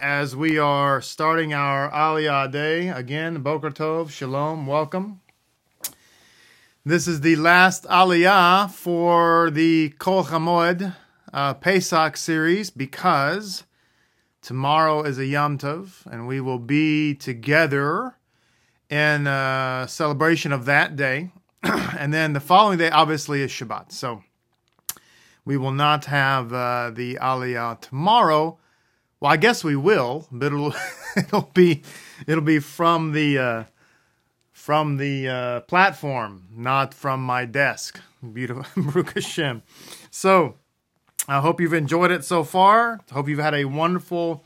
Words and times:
as 0.00 0.36
we 0.36 0.58
are 0.58 1.00
starting 1.00 1.54
our 1.54 1.90
Aliyah 1.90 2.50
day 2.50 2.88
again. 2.88 3.42
Boker 3.42 3.70
Tov, 3.70 4.10
Shalom, 4.10 4.66
welcome. 4.66 5.20
This 6.84 7.08
is 7.08 7.20
the 7.20 7.36
last 7.36 7.84
Aliyah 7.84 8.70
for 8.70 9.50
the 9.50 9.90
Chol 9.98 10.26
Hamoed 10.26 10.94
uh, 11.32 11.54
Pesach 11.54 12.16
series 12.16 12.70
because 12.70 13.64
tomorrow 14.42 15.02
is 15.02 15.18
a 15.18 15.26
Yom 15.26 15.58
Tov 15.58 16.04
and 16.06 16.26
we 16.26 16.40
will 16.40 16.58
be 16.58 17.14
together 17.14 18.16
in 18.90 19.26
uh, 19.26 19.86
celebration 19.86 20.52
of 20.52 20.64
that 20.66 20.96
day. 20.96 21.30
and 21.62 22.12
then 22.12 22.32
the 22.32 22.40
following 22.40 22.78
day, 22.78 22.90
obviously, 22.90 23.42
is 23.42 23.50
Shabbat. 23.50 23.92
So 23.92 24.22
we 25.44 25.56
will 25.56 25.72
not 25.72 26.06
have 26.06 26.52
uh, 26.52 26.90
the 26.90 27.16
Aliyah 27.16 27.80
tomorrow 27.80 28.58
well, 29.20 29.32
I 29.32 29.36
guess 29.36 29.64
we 29.64 29.76
will, 29.76 30.26
but 30.30 30.46
it'll 30.46 30.74
it'll 31.16 31.50
be 31.54 31.82
it'll 32.26 32.44
be 32.44 32.58
from 32.58 33.12
the 33.12 33.38
uh, 33.38 33.64
from 34.52 34.96
the 34.96 35.28
uh, 35.28 35.60
platform, 35.60 36.48
not 36.54 36.92
from 36.92 37.22
my 37.22 37.44
desk. 37.44 38.00
Beautiful, 38.32 38.64
Baruch 38.76 39.14
Hashem. 39.14 39.62
So, 40.10 40.56
I 41.28 41.40
hope 41.40 41.60
you've 41.60 41.72
enjoyed 41.74 42.10
it 42.10 42.24
so 42.24 42.42
far. 42.42 43.00
I 43.10 43.14
hope 43.14 43.28
you've 43.28 43.38
had 43.38 43.54
a 43.54 43.66
wonderful 43.66 44.44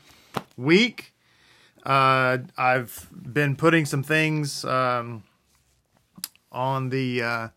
week. 0.57 1.13
Uh, 1.83 2.39
I've 2.57 3.07
been 3.11 3.55
putting 3.55 3.85
some 3.85 4.03
things 4.03 4.63
um, 4.65 5.23
on 6.51 6.89
the 6.89 7.23
uh, 7.23 7.47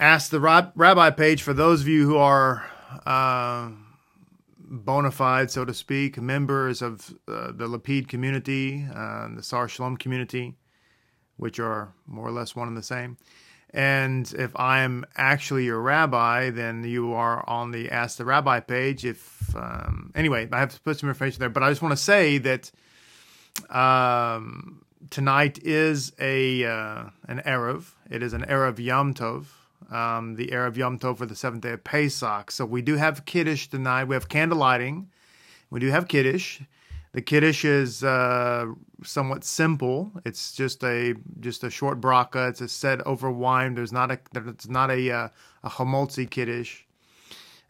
Ask 0.00 0.30
the 0.30 0.40
Rabbi 0.40 1.10
page 1.10 1.42
for 1.42 1.52
those 1.52 1.82
of 1.82 1.88
you 1.88 2.06
who 2.06 2.16
are 2.16 2.68
uh, 3.04 3.68
bona 4.68 5.10
fide, 5.10 5.50
so 5.50 5.64
to 5.64 5.74
speak, 5.74 6.20
members 6.20 6.82
of 6.82 7.10
uh, 7.28 7.52
the 7.52 7.66
Lapid 7.66 8.08
community, 8.08 8.86
uh, 8.94 9.28
the 9.34 9.42
Sar 9.42 9.68
Shalom 9.68 9.96
community, 9.96 10.54
which 11.36 11.58
are 11.58 11.92
more 12.06 12.26
or 12.26 12.32
less 12.32 12.56
one 12.56 12.68
and 12.68 12.76
the 12.76 12.82
same. 12.82 13.16
And 13.70 14.32
if 14.38 14.56
I 14.56 14.80
am 14.80 15.04
actually 15.16 15.64
your 15.64 15.80
rabbi, 15.80 16.50
then 16.50 16.84
you 16.84 17.12
are 17.14 17.46
on 17.48 17.72
the 17.72 17.90
Ask 17.90 18.16
the 18.18 18.24
Rabbi 18.24 18.60
page. 18.60 19.04
If 19.04 19.54
um, 19.54 20.12
anyway, 20.14 20.48
I 20.50 20.60
have 20.60 20.74
to 20.74 20.80
put 20.80 20.98
some 20.98 21.08
information 21.08 21.40
there, 21.40 21.50
but 21.50 21.62
I 21.62 21.68
just 21.68 21.82
want 21.82 21.92
to 21.92 22.02
say 22.02 22.38
that 22.38 22.70
um, 23.68 24.82
tonight 25.10 25.58
is 25.62 26.12
a 26.18 26.64
uh, 26.64 27.04
an 27.28 27.42
erev. 27.44 27.90
It 28.08 28.22
is 28.22 28.32
an 28.32 28.42
erev 28.42 28.78
Yom 28.78 29.14
Tov 29.14 29.46
um, 29.90 30.34
the 30.34 30.48
Erev 30.48 30.76
Yom 30.76 30.98
Tov 30.98 31.18
for 31.18 31.26
the 31.26 31.36
seventh 31.36 31.62
day 31.62 31.72
of 31.72 31.84
Pesach. 31.84 32.50
So 32.50 32.64
we 32.64 32.82
do 32.82 32.96
have 32.96 33.24
Kiddush 33.24 33.68
tonight. 33.68 34.04
We 34.04 34.14
have 34.14 34.28
candle 34.28 34.58
lighting. 34.58 35.10
We 35.70 35.80
do 35.80 35.88
have 35.88 36.08
Kiddush. 36.08 36.60
The 37.12 37.22
Kiddush 37.22 37.64
is 37.64 38.04
uh, 38.04 38.66
somewhat 39.02 39.42
simple. 39.44 40.12
It's 40.24 40.52
just 40.52 40.84
a 40.84 41.14
just 41.40 41.64
a 41.64 41.70
short 41.70 42.00
bracha. 42.00 42.50
It's 42.50 42.60
a 42.60 42.68
set 42.68 43.06
over 43.06 43.30
wine. 43.30 43.74
There's 43.74 43.92
not 43.92 44.10
a 44.10 44.18
it's 44.34 44.68
not 44.68 44.90
a 44.90 45.10
uh, 45.10 45.28
a 45.64 45.70
Hamotzi 45.70 46.28
Kiddush. 46.28 46.82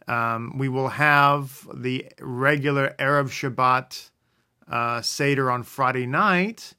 Um, 0.07 0.57
we 0.57 0.69
will 0.69 0.89
have 0.89 1.67
the 1.73 2.07
regular 2.19 2.95
Erev 2.99 3.29
Shabbat 3.29 4.09
uh, 4.69 5.01
Seder 5.01 5.51
on 5.51 5.63
Friday 5.63 6.05
night 6.05 6.73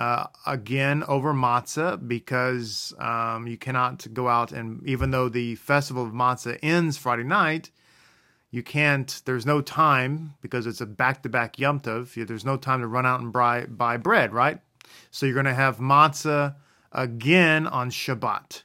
uh, 0.00 0.26
again 0.46 1.04
over 1.08 1.34
matzah 1.34 2.08
because 2.08 2.94
um, 2.98 3.46
you 3.46 3.58
cannot 3.58 4.06
go 4.14 4.28
out 4.28 4.50
and 4.50 4.82
even 4.88 5.10
though 5.10 5.28
the 5.28 5.56
festival 5.56 6.02
of 6.02 6.12
matzah 6.12 6.58
ends 6.62 6.96
Friday 6.96 7.22
night, 7.22 7.70
you 8.50 8.62
can't. 8.62 9.20
There's 9.26 9.44
no 9.44 9.60
time 9.60 10.32
because 10.40 10.66
it's 10.66 10.80
a 10.80 10.86
back-to-back 10.86 11.58
Yom 11.58 11.80
Tov. 11.80 12.26
There's 12.26 12.46
no 12.46 12.56
time 12.56 12.80
to 12.80 12.86
run 12.86 13.04
out 13.04 13.20
and 13.20 13.30
buy 13.30 13.66
buy 13.66 13.98
bread, 13.98 14.32
right? 14.32 14.60
So 15.10 15.26
you're 15.26 15.34
going 15.34 15.44
to 15.44 15.54
have 15.54 15.76
matzah 15.76 16.54
again 16.92 17.66
on 17.66 17.90
Shabbat, 17.90 18.62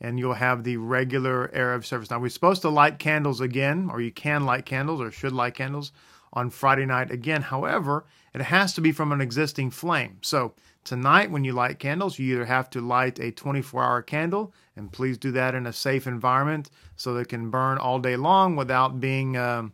and 0.00 0.18
you'll 0.18 0.32
have 0.32 0.64
the 0.64 0.78
regular 0.78 1.48
erev 1.54 1.84
service. 1.84 2.10
Now 2.10 2.20
we're 2.20 2.30
supposed 2.30 2.62
to 2.62 2.70
light 2.70 2.98
candles 2.98 3.42
again, 3.42 3.90
or 3.92 4.00
you 4.00 4.10
can 4.10 4.46
light 4.46 4.64
candles, 4.64 5.02
or 5.02 5.10
should 5.10 5.34
light 5.34 5.54
candles 5.54 5.92
on 6.34 6.50
Friday 6.50 6.84
night 6.84 7.10
again. 7.10 7.40
However, 7.42 8.04
it 8.34 8.42
has 8.42 8.74
to 8.74 8.80
be 8.80 8.92
from 8.92 9.12
an 9.12 9.20
existing 9.20 9.70
flame. 9.70 10.18
So 10.20 10.54
tonight, 10.82 11.30
when 11.30 11.44
you 11.44 11.52
light 11.52 11.78
candles, 11.78 12.18
you 12.18 12.34
either 12.34 12.44
have 12.44 12.68
to 12.70 12.80
light 12.80 13.18
a 13.20 13.30
24 13.30 13.82
hour 13.82 14.02
candle, 14.02 14.52
and 14.76 14.92
please 14.92 15.16
do 15.16 15.30
that 15.32 15.54
in 15.54 15.66
a 15.66 15.72
safe 15.72 16.06
environment 16.06 16.70
so 16.96 17.14
that 17.14 17.20
it 17.20 17.28
can 17.28 17.50
burn 17.50 17.78
all 17.78 17.98
day 17.98 18.16
long 18.16 18.56
without 18.56 19.00
being, 19.00 19.36
um, 19.36 19.72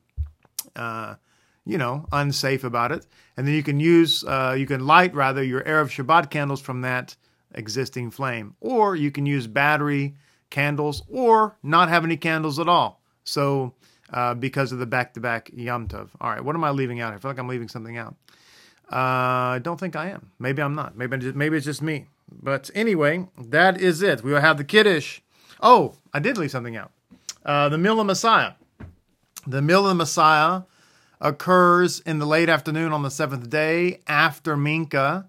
uh, 0.76 1.14
you 1.64 1.78
know, 1.78 2.06
unsafe 2.12 2.62
about 2.64 2.92
it. 2.92 3.06
And 3.36 3.46
then 3.46 3.54
you 3.54 3.62
can 3.62 3.80
use, 3.80 4.22
uh, 4.24 4.54
you 4.56 4.66
can 4.66 4.86
light 4.86 5.14
rather 5.14 5.42
your 5.42 5.62
Erev 5.62 5.88
Shabbat 5.88 6.30
candles 6.30 6.60
from 6.60 6.82
that 6.82 7.16
existing 7.54 8.10
flame. 8.10 8.54
Or 8.60 8.94
you 8.94 9.10
can 9.10 9.26
use 9.26 9.46
battery 9.46 10.14
candles 10.50 11.02
or 11.08 11.56
not 11.62 11.88
have 11.88 12.04
any 12.04 12.16
candles 12.16 12.58
at 12.58 12.68
all. 12.68 13.00
So, 13.24 13.74
uh, 14.12 14.34
because 14.34 14.72
of 14.72 14.78
the 14.78 14.86
back 14.86 15.14
to 15.14 15.20
back 15.20 15.50
Yom 15.54 15.88
Tov. 15.88 16.08
All 16.20 16.30
right, 16.30 16.44
what 16.44 16.54
am 16.54 16.64
I 16.64 16.70
leaving 16.70 17.00
out? 17.00 17.12
I 17.12 17.18
feel 17.18 17.30
like 17.30 17.38
I'm 17.38 17.48
leaving 17.48 17.68
something 17.68 17.96
out. 17.96 18.14
Uh, 18.90 19.54
I 19.56 19.60
don't 19.62 19.78
think 19.78 19.94
I 19.94 20.08
am. 20.10 20.30
Maybe 20.38 20.62
I'm 20.62 20.74
not. 20.74 20.96
Maybe 20.96 21.16
just, 21.18 21.36
maybe 21.36 21.56
it's 21.56 21.66
just 21.66 21.82
me. 21.82 22.06
But 22.42 22.70
anyway, 22.74 23.28
that 23.38 23.80
is 23.80 24.02
it. 24.02 24.22
We 24.22 24.32
will 24.32 24.40
have 24.40 24.56
the 24.56 24.64
Kiddush. 24.64 25.20
Oh, 25.60 25.94
I 26.12 26.18
did 26.18 26.38
leave 26.38 26.50
something 26.50 26.76
out. 26.76 26.90
Uh, 27.44 27.68
the 27.68 27.78
Meal 27.78 28.00
of 28.00 28.06
Messiah. 28.06 28.52
The 29.46 29.62
Meal 29.62 29.86
of 29.86 29.96
Messiah 29.96 30.62
occurs 31.20 32.00
in 32.00 32.18
the 32.18 32.26
late 32.26 32.48
afternoon 32.48 32.92
on 32.92 33.02
the 33.02 33.10
seventh 33.10 33.50
day 33.50 34.00
after 34.06 34.56
Mincha. 34.56 35.26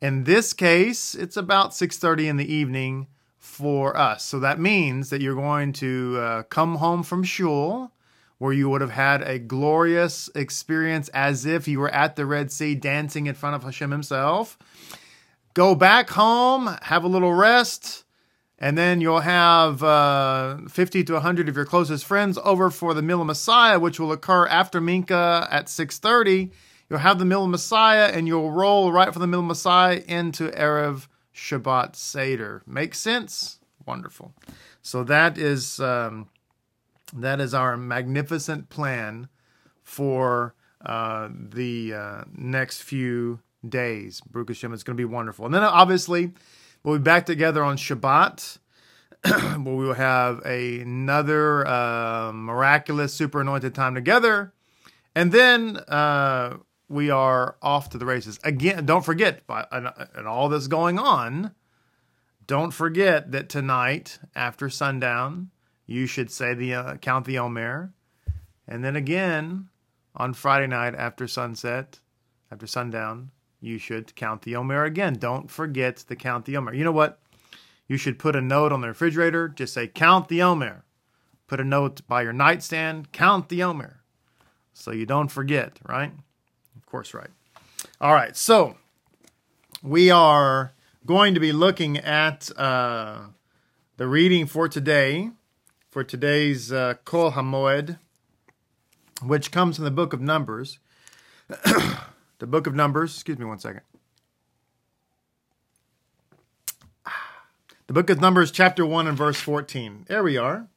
In 0.00 0.24
this 0.24 0.52
case, 0.52 1.14
it's 1.14 1.36
about 1.36 1.72
6:30 1.72 2.28
in 2.28 2.36
the 2.36 2.52
evening 2.52 3.06
for 3.38 3.96
us. 3.96 4.24
So 4.24 4.40
that 4.40 4.58
means 4.60 5.10
that 5.10 5.20
you're 5.20 5.34
going 5.34 5.72
to 5.74 6.16
uh, 6.18 6.42
come 6.44 6.76
home 6.76 7.02
from 7.02 7.22
shul 7.24 7.92
where 8.38 8.52
you 8.52 8.70
would 8.70 8.80
have 8.80 8.92
had 8.92 9.22
a 9.22 9.38
glorious 9.38 10.30
experience 10.34 11.08
as 11.08 11.44
if 11.44 11.66
you 11.66 11.80
were 11.80 11.90
at 11.90 12.16
the 12.16 12.24
Red 12.24 12.50
Sea 12.52 12.74
dancing 12.74 13.26
in 13.26 13.34
front 13.34 13.56
of 13.56 13.64
Hashem 13.64 13.90
himself. 13.90 14.56
Go 15.54 15.74
back 15.74 16.10
home, 16.10 16.76
have 16.82 17.02
a 17.02 17.08
little 17.08 17.34
rest, 17.34 18.04
and 18.60 18.78
then 18.78 19.00
you'll 19.00 19.20
have 19.20 19.82
uh, 19.82 20.58
50 20.68 21.04
to 21.04 21.14
100 21.14 21.48
of 21.48 21.56
your 21.56 21.64
closest 21.64 22.04
friends 22.04 22.38
over 22.44 22.70
for 22.70 22.94
the 22.94 23.02
Meal 23.02 23.20
of 23.20 23.26
Messiah, 23.26 23.80
which 23.80 23.98
will 23.98 24.12
occur 24.12 24.46
after 24.46 24.80
Mincha 24.80 25.48
at 25.50 25.66
6.30. 25.66 26.52
You'll 26.88 27.00
have 27.00 27.18
the 27.18 27.24
Meal 27.24 27.44
of 27.44 27.50
Messiah, 27.50 28.06
and 28.06 28.28
you'll 28.28 28.52
roll 28.52 28.92
right 28.92 29.12
from 29.12 29.20
the 29.20 29.26
Meal 29.26 29.40
of 29.40 29.46
Messiah 29.46 30.02
into 30.06 30.48
Erev 30.50 31.08
Shabbat 31.34 31.96
Seder. 31.96 32.62
Make 32.66 32.94
sense? 32.94 33.58
Wonderful. 33.84 34.32
So 34.80 35.02
that 35.04 35.38
is... 35.38 35.80
Um, 35.80 36.28
that 37.14 37.40
is 37.40 37.54
our 37.54 37.76
magnificent 37.76 38.68
plan 38.68 39.28
for 39.82 40.54
uh, 40.84 41.28
the 41.32 41.94
uh, 41.94 42.24
next 42.36 42.82
few 42.82 43.40
days. 43.66 44.20
Baruch 44.30 44.50
Hashem, 44.50 44.72
it's 44.72 44.82
going 44.82 44.96
to 44.96 45.00
be 45.00 45.04
wonderful. 45.04 45.44
And 45.44 45.54
then 45.54 45.62
obviously, 45.62 46.32
we'll 46.82 46.98
be 46.98 47.02
back 47.02 47.26
together 47.26 47.64
on 47.64 47.76
Shabbat, 47.76 48.58
where 49.24 49.58
we 49.58 49.86
will 49.86 49.94
have 49.94 50.40
a, 50.44 50.80
another 50.80 51.66
uh, 51.66 52.32
miraculous, 52.32 53.14
super 53.14 53.40
anointed 53.40 53.74
time 53.74 53.94
together. 53.94 54.52
And 55.14 55.32
then 55.32 55.78
uh, 55.88 56.58
we 56.88 57.10
are 57.10 57.56
off 57.60 57.90
to 57.90 57.98
the 57.98 58.06
races. 58.06 58.38
Again, 58.44 58.86
don't 58.86 59.04
forget, 59.04 59.42
and, 59.48 60.26
all 60.26 60.48
this 60.48 60.68
going 60.68 60.98
on, 60.98 61.52
don't 62.46 62.70
forget 62.70 63.32
that 63.32 63.48
tonight, 63.48 64.18
after 64.34 64.70
sundown, 64.70 65.50
you 65.88 66.06
should 66.06 66.30
say 66.30 66.54
the 66.54 66.74
uh, 66.74 66.94
count 66.98 67.24
the 67.24 67.38
Omer, 67.38 67.92
and 68.68 68.84
then 68.84 68.94
again 68.94 69.70
on 70.14 70.34
Friday 70.34 70.66
night 70.66 70.94
after 70.94 71.26
sunset, 71.26 71.98
after 72.52 72.66
sundown, 72.66 73.30
you 73.60 73.78
should 73.78 74.14
count 74.14 74.42
the 74.42 74.54
Omer 74.54 74.84
again. 74.84 75.14
Don't 75.14 75.50
forget 75.50 75.96
to 75.96 76.14
count 76.14 76.44
the 76.44 76.56
Omer. 76.58 76.74
You 76.74 76.84
know 76.84 76.92
what? 76.92 77.18
You 77.88 77.96
should 77.96 78.18
put 78.18 78.36
a 78.36 78.42
note 78.42 78.70
on 78.70 78.82
the 78.82 78.88
refrigerator. 78.88 79.48
Just 79.48 79.72
say 79.72 79.88
count 79.88 80.28
the 80.28 80.42
Omer. 80.42 80.84
Put 81.46 81.58
a 81.58 81.64
note 81.64 82.06
by 82.06 82.22
your 82.22 82.34
nightstand. 82.34 83.10
Count 83.10 83.48
the 83.48 83.62
Omer, 83.62 84.02
so 84.74 84.92
you 84.92 85.06
don't 85.06 85.28
forget. 85.28 85.80
Right? 85.88 86.12
Of 86.76 86.84
course, 86.84 87.14
right. 87.14 87.30
All 87.98 88.12
right. 88.12 88.36
So 88.36 88.76
we 89.82 90.10
are 90.10 90.72
going 91.06 91.32
to 91.32 91.40
be 91.40 91.52
looking 91.52 91.96
at 91.96 92.50
uh, 92.58 93.20
the 93.96 94.06
reading 94.06 94.46
for 94.46 94.68
today 94.68 95.30
for 95.90 96.04
today's 96.04 96.70
uh, 96.70 96.94
Chol 97.04 97.32
Hamoed, 97.32 97.98
which 99.22 99.50
comes 99.50 99.76
from 99.76 99.84
the 99.84 99.90
book 99.90 100.12
of 100.12 100.20
Numbers. 100.20 100.78
the 102.38 102.46
book 102.46 102.66
of 102.66 102.74
Numbers, 102.74 103.14
excuse 103.14 103.38
me 103.38 103.44
one 103.44 103.58
second. 103.58 103.82
The 107.86 107.94
book 107.94 108.10
of 108.10 108.20
Numbers, 108.20 108.50
chapter 108.50 108.84
1 108.84 109.06
and 109.06 109.16
verse 109.16 109.40
14. 109.40 110.04
There 110.08 110.22
we 110.22 110.36
are. 110.36 110.68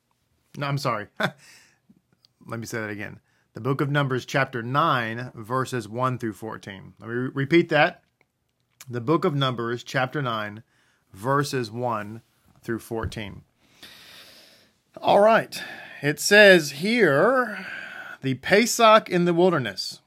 No, 0.58 0.66
I'm 0.66 0.78
sorry. 0.78 1.08
Let 1.20 2.60
me 2.60 2.66
say 2.66 2.80
that 2.80 2.90
again. 2.90 3.20
The 3.54 3.60
book 3.60 3.82
of 3.82 3.92
Numbers, 3.92 4.26
chapter 4.26 4.64
9, 4.64 5.32
verses 5.36 5.90
1 5.90 6.20
through 6.20 6.34
14. 6.34 6.94
Let 7.00 7.10
me 7.10 7.14
re- 7.14 7.32
repeat 7.34 7.68
that. 7.68 8.04
The 8.90 9.02
book 9.02 9.26
of 9.26 9.36
Numbers, 9.36 9.84
chapter 9.84 10.22
9, 10.22 10.64
verses 11.12 11.70
1 11.70 12.22
through 12.64 12.80
14. 12.80 13.42
All 15.00 15.22
right. 15.22 15.64
It 16.02 16.20
says 16.20 16.72
here 16.72 17.66
the 18.22 18.34
Pesach 18.36 19.10
in 19.10 19.24
the 19.24 19.34
wilderness. 19.34 20.02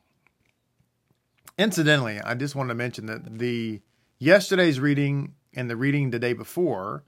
Incidentally, 1.57 2.21
I 2.21 2.35
just 2.35 2.55
wanted 2.55 2.69
to 2.69 2.75
mention 2.75 3.07
that 3.07 3.39
the 3.39 3.81
yesterday's 4.19 4.79
reading 4.79 5.35
and 5.55 5.71
the 5.71 5.77
reading 5.77 6.11
the 6.11 6.19
day 6.19 6.35
before, 6.35 7.05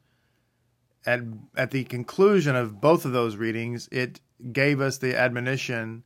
at 1.04 1.20
at 1.54 1.70
the 1.70 1.84
conclusion 1.84 2.56
of 2.56 2.80
both 2.80 3.04
of 3.04 3.12
those 3.12 3.36
readings, 3.36 3.88
it 3.92 4.20
gave 4.52 4.80
us 4.80 4.96
the 4.98 5.14
admonition 5.14 6.02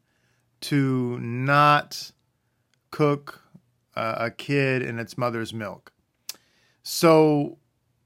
to 0.62 1.18
not 1.20 2.10
cook 2.90 3.42
uh, 3.94 4.16
a 4.18 4.30
kid 4.30 4.82
in 4.82 4.98
its 4.98 5.16
mother's 5.16 5.54
milk. 5.54 5.92
So 6.82 7.58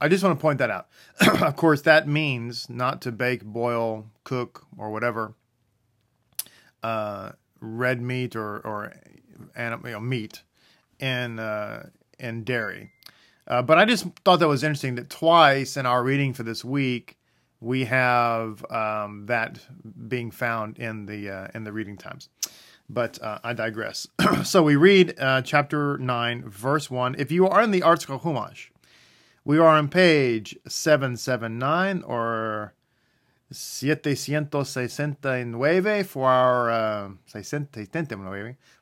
I 0.05 0.09
just 0.09 0.23
want 0.23 0.39
to 0.39 0.43
point 0.43 0.59
that 0.59 0.71
out. 0.71 0.89
of 1.43 1.57
course, 1.57 1.83
that 1.83 2.07
means 2.07 2.69
not 2.69 3.01
to 3.03 3.13
bake, 3.13 3.43
boil, 3.45 4.07
cook, 4.25 4.67
or 4.77 4.91
whatever 4.91 5.35
uh, 6.85 7.33
red 7.61 8.01
meat 8.01 8.37
or 8.37 8.59
or 8.59 8.93
animal 9.57 9.89
you 9.89 9.95
know, 9.95 10.01
meat 10.01 10.43
and 11.01 11.41
uh, 11.41 11.85
and 12.21 12.45
dairy. 12.45 12.93
Uh, 13.49 13.63
but 13.63 13.79
I 13.79 13.85
just 13.85 14.07
thought 14.25 14.37
that 14.41 14.49
was 14.49 14.63
interesting 14.63 14.95
that 14.97 15.11
twice 15.11 15.77
in 15.77 15.87
our 15.87 16.03
reading 16.05 16.35
for 16.35 16.43
this 16.43 16.65
week 16.65 17.17
we 17.61 17.87
have 17.87 18.65
um, 18.71 19.27
that 19.27 19.59
being 20.09 20.31
found 20.31 20.79
in 20.79 21.07
the 21.07 21.31
uh, 21.31 21.49
in 21.55 21.65
the 21.65 21.73
reading 21.73 21.97
times. 21.97 22.29
But 22.91 23.21
uh, 23.23 23.39
I 23.43 23.55
digress. 23.55 24.07
so 24.45 24.63
we 24.63 24.77
read 24.77 25.15
uh, 25.19 25.41
chapter 25.41 25.97
nine, 25.97 26.43
verse 26.47 26.91
one. 26.91 27.15
If 27.19 27.33
you 27.33 27.49
are 27.49 27.63
in 27.63 27.71
the 27.71 27.81
ArtScroll 27.81 28.21
Chumash, 28.21 28.69
we 29.45 29.59
are 29.59 29.69
on 29.69 29.89
page 29.89 30.57
seven 30.67 31.17
seven 31.17 31.59
nine 31.59 32.03
or 32.03 32.75
769 33.51 36.05
for 36.05 36.29
our 36.29 36.71
uh, 36.71 37.11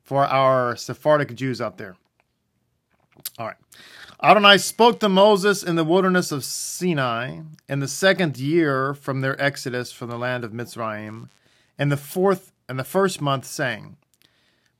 for 0.02 0.24
our 0.24 0.76
Sephardic 0.76 1.34
Jews 1.34 1.60
out 1.60 1.78
there. 1.78 1.96
All 3.38 3.46
right. 3.46 3.56
Adonai 4.22 4.58
spoke 4.58 5.00
to 5.00 5.08
Moses 5.08 5.64
in 5.64 5.76
the 5.76 5.84
wilderness 5.84 6.30
of 6.30 6.44
Sinai 6.44 7.40
in 7.68 7.80
the 7.80 7.88
second 7.88 8.38
year 8.38 8.94
from 8.94 9.20
their 9.20 9.40
exodus 9.42 9.90
from 9.90 10.10
the 10.10 10.18
land 10.18 10.44
of 10.44 10.52
Mitzrayim, 10.52 11.28
in 11.78 11.88
the 11.88 11.96
fourth 11.96 12.52
and 12.68 12.78
the 12.78 12.84
first 12.84 13.20
month, 13.20 13.44
saying, 13.44 13.96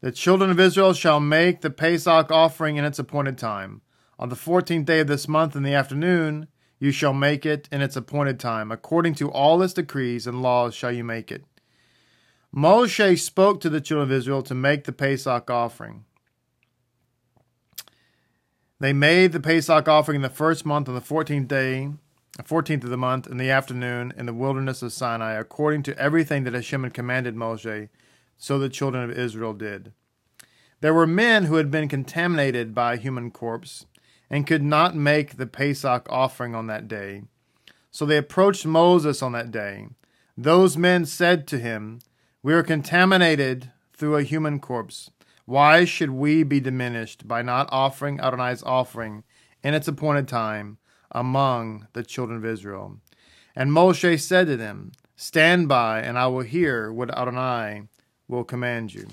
The 0.00 0.12
children 0.12 0.50
of 0.50 0.60
Israel 0.60 0.92
shall 0.92 1.18
make 1.18 1.60
the 1.60 1.70
Pesach 1.70 2.30
offering 2.30 2.76
in 2.76 2.84
its 2.84 3.00
appointed 3.00 3.36
time. 3.36 3.80
On 4.22 4.28
the 4.28 4.36
fourteenth 4.36 4.86
day 4.86 5.00
of 5.00 5.08
this 5.08 5.26
month 5.26 5.56
in 5.56 5.64
the 5.64 5.74
afternoon, 5.74 6.46
you 6.78 6.92
shall 6.92 7.12
make 7.12 7.44
it 7.44 7.68
in 7.72 7.82
its 7.82 7.96
appointed 7.96 8.38
time. 8.38 8.70
According 8.70 9.16
to 9.16 9.28
all 9.28 9.60
its 9.60 9.74
decrees 9.74 10.28
and 10.28 10.40
laws 10.40 10.76
shall 10.76 10.92
you 10.92 11.02
make 11.02 11.32
it. 11.32 11.44
Moshe 12.54 13.18
spoke 13.18 13.60
to 13.60 13.68
the 13.68 13.80
children 13.80 14.08
of 14.08 14.16
Israel 14.16 14.42
to 14.42 14.54
make 14.54 14.84
the 14.84 14.92
Pesach 14.92 15.50
offering. 15.50 16.04
They 18.78 18.92
made 18.92 19.32
the 19.32 19.40
Pesach 19.40 19.88
offering 19.88 20.16
in 20.16 20.22
the 20.22 20.28
first 20.28 20.64
month 20.64 20.88
on 20.88 20.94
the 20.94 21.00
fourteenth 21.00 21.48
day, 21.48 21.90
the 22.36 22.44
fourteenth 22.44 22.84
of 22.84 22.90
the 22.90 22.96
month, 22.96 23.26
in 23.26 23.38
the 23.38 23.50
afternoon, 23.50 24.14
in 24.16 24.26
the 24.26 24.32
wilderness 24.32 24.82
of 24.82 24.92
Sinai, 24.92 25.32
according 25.32 25.82
to 25.82 25.98
everything 25.98 26.44
that 26.44 26.54
Hashem 26.54 26.84
had 26.84 26.94
commanded 26.94 27.34
Moshe, 27.34 27.88
so 28.38 28.56
the 28.56 28.68
children 28.68 29.02
of 29.02 29.18
Israel 29.18 29.52
did. 29.52 29.90
There 30.80 30.94
were 30.94 31.08
men 31.08 31.46
who 31.46 31.56
had 31.56 31.72
been 31.72 31.88
contaminated 31.88 32.72
by 32.72 32.94
a 32.94 32.98
human 32.98 33.32
corpse 33.32 33.86
and 34.32 34.46
could 34.46 34.62
not 34.62 34.96
make 34.96 35.36
the 35.36 35.46
Pesach 35.46 36.06
offering 36.08 36.54
on 36.54 36.66
that 36.66 36.88
day. 36.88 37.22
So 37.90 38.06
they 38.06 38.16
approached 38.16 38.64
Moses 38.64 39.22
on 39.22 39.32
that 39.32 39.50
day. 39.50 39.88
Those 40.38 40.78
men 40.78 41.04
said 41.04 41.46
to 41.48 41.58
him, 41.58 42.00
We 42.42 42.54
are 42.54 42.62
contaminated 42.62 43.70
through 43.92 44.16
a 44.16 44.22
human 44.22 44.58
corpse. 44.58 45.10
Why 45.44 45.84
should 45.84 46.10
we 46.10 46.44
be 46.44 46.60
diminished 46.60 47.28
by 47.28 47.42
not 47.42 47.68
offering 47.70 48.18
Adonai's 48.20 48.62
offering 48.62 49.24
in 49.62 49.74
its 49.74 49.86
appointed 49.86 50.26
time 50.26 50.78
among 51.10 51.86
the 51.92 52.02
children 52.02 52.38
of 52.38 52.46
Israel? 52.46 52.98
And 53.54 53.70
Moshe 53.70 54.18
said 54.18 54.46
to 54.46 54.56
them, 54.56 54.92
Stand 55.14 55.68
by, 55.68 56.00
and 56.00 56.18
I 56.18 56.26
will 56.28 56.40
hear 56.40 56.90
what 56.90 57.14
Adonai 57.14 57.82
will 58.28 58.44
command 58.44 58.94
you. 58.94 59.08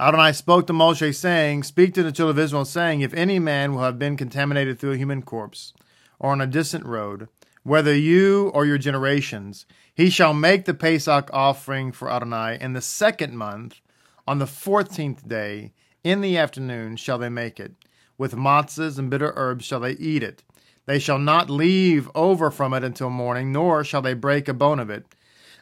Adonai 0.00 0.30
spoke 0.30 0.64
to 0.68 0.72
Moshe, 0.72 1.12
saying, 1.12 1.64
Speak 1.64 1.92
to 1.94 2.04
the 2.04 2.12
children 2.12 2.38
of 2.38 2.44
Israel, 2.44 2.64
saying, 2.64 3.00
If 3.00 3.12
any 3.14 3.40
man 3.40 3.74
will 3.74 3.82
have 3.82 3.98
been 3.98 4.16
contaminated 4.16 4.78
through 4.78 4.92
a 4.92 4.96
human 4.96 5.22
corpse, 5.22 5.72
or 6.20 6.30
on 6.30 6.40
a 6.40 6.46
distant 6.46 6.86
road, 6.86 7.28
whether 7.64 7.92
you 7.92 8.52
or 8.54 8.64
your 8.64 8.78
generations, 8.78 9.66
he 9.92 10.08
shall 10.08 10.32
make 10.32 10.66
the 10.66 10.74
Pesach 10.74 11.28
offering 11.32 11.90
for 11.90 12.08
Adonai 12.08 12.58
in 12.60 12.74
the 12.74 12.80
second 12.80 13.36
month, 13.36 13.80
on 14.24 14.38
the 14.38 14.46
fourteenth 14.46 15.26
day, 15.26 15.72
in 16.04 16.20
the 16.20 16.38
afternoon 16.38 16.94
shall 16.94 17.18
they 17.18 17.28
make 17.28 17.58
it. 17.58 17.72
With 18.16 18.36
matzahs 18.36 19.00
and 19.00 19.10
bitter 19.10 19.32
herbs 19.34 19.64
shall 19.64 19.80
they 19.80 19.92
eat 19.92 20.22
it. 20.22 20.44
They 20.86 21.00
shall 21.00 21.18
not 21.18 21.50
leave 21.50 22.08
over 22.14 22.52
from 22.52 22.72
it 22.72 22.84
until 22.84 23.10
morning, 23.10 23.50
nor 23.50 23.82
shall 23.82 24.02
they 24.02 24.14
break 24.14 24.46
a 24.46 24.54
bone 24.54 24.78
of 24.78 24.90
it. 24.90 25.06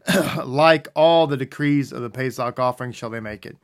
like 0.45 0.89
all 0.95 1.27
the 1.27 1.39
decrees 1.39 1.91
of 1.91 2.03
the 2.03 2.11
Pesach 2.11 2.59
offering 2.59 2.93
shall 2.93 3.09
they 3.09 3.21
make 3.21 3.47
it. 3.47 3.57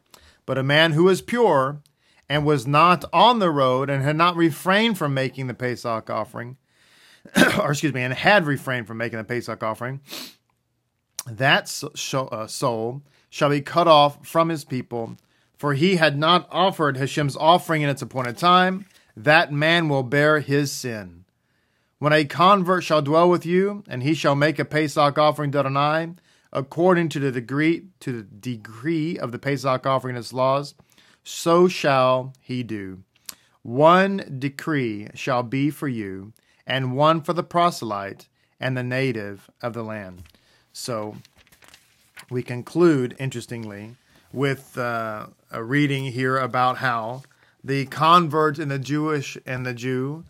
But 0.46 0.58
a 0.58 0.62
man 0.62 0.92
who 0.92 1.08
is 1.08 1.22
pure 1.22 1.80
and 2.28 2.46
was 2.46 2.66
not 2.66 3.04
on 3.12 3.38
the 3.38 3.50
road 3.50 3.90
and 3.90 4.02
had 4.02 4.16
not 4.16 4.36
refrained 4.36 4.98
from 4.98 5.14
making 5.14 5.46
the 5.46 5.54
Pesach 5.54 6.08
offering, 6.08 6.56
or 7.58 7.70
excuse 7.72 7.92
me, 7.92 8.02
and 8.02 8.14
had 8.14 8.46
refrained 8.46 8.86
from 8.86 8.96
making 8.96 9.18
the 9.18 9.24
Pesach 9.24 9.62
offering, 9.62 10.00
that 11.26 11.82
uh, 12.14 12.46
soul 12.46 13.02
shall 13.30 13.50
be 13.50 13.60
cut 13.60 13.86
off 13.86 14.26
from 14.26 14.48
his 14.48 14.64
people, 14.64 15.16
for 15.56 15.74
he 15.74 15.96
had 15.96 16.18
not 16.18 16.48
offered 16.50 16.96
Hashem's 16.96 17.36
offering 17.36 17.82
in 17.82 17.88
its 17.88 18.02
appointed 18.02 18.36
time. 18.36 18.86
That 19.16 19.52
man 19.52 19.88
will 19.88 20.02
bear 20.02 20.40
his 20.40 20.72
sin. 20.72 21.24
When 21.98 22.12
a 22.12 22.24
convert 22.24 22.82
shall 22.82 23.02
dwell 23.02 23.30
with 23.30 23.46
you, 23.46 23.84
and 23.88 24.02
he 24.02 24.14
shall 24.14 24.34
make 24.34 24.58
a 24.58 24.64
Pesach 24.64 25.16
offering 25.18 25.52
to 25.52 25.60
Adonai, 25.60 26.14
according 26.52 27.08
to 27.08 27.18
the 27.18 27.32
degree 27.32 27.84
to 28.00 28.12
the 28.12 28.22
degree 28.22 29.18
of 29.18 29.32
the 29.32 29.38
Pesach 29.38 29.86
offering 29.86 30.16
its 30.16 30.32
laws, 30.32 30.74
so 31.24 31.68
shall 31.68 32.34
he 32.40 32.62
do. 32.62 33.02
One 33.62 34.36
decree 34.38 35.08
shall 35.14 35.42
be 35.42 35.70
for 35.70 35.88
you, 35.88 36.32
and 36.66 36.96
one 36.96 37.20
for 37.22 37.32
the 37.32 37.44
proselyte 37.44 38.28
and 38.60 38.76
the 38.76 38.82
native 38.82 39.50
of 39.62 39.72
the 39.72 39.82
land. 39.82 40.24
So 40.72 41.16
we 42.30 42.42
conclude, 42.42 43.14
interestingly, 43.18 43.96
with 44.32 44.76
uh, 44.76 45.26
a 45.50 45.62
reading 45.62 46.04
here 46.04 46.38
about 46.38 46.78
how 46.78 47.22
the 47.62 47.86
convert 47.86 48.58
and 48.58 48.70
the 48.70 48.78
Jewish 48.78 49.38
and 49.46 49.64
the 49.64 49.74
Jew, 49.74 50.24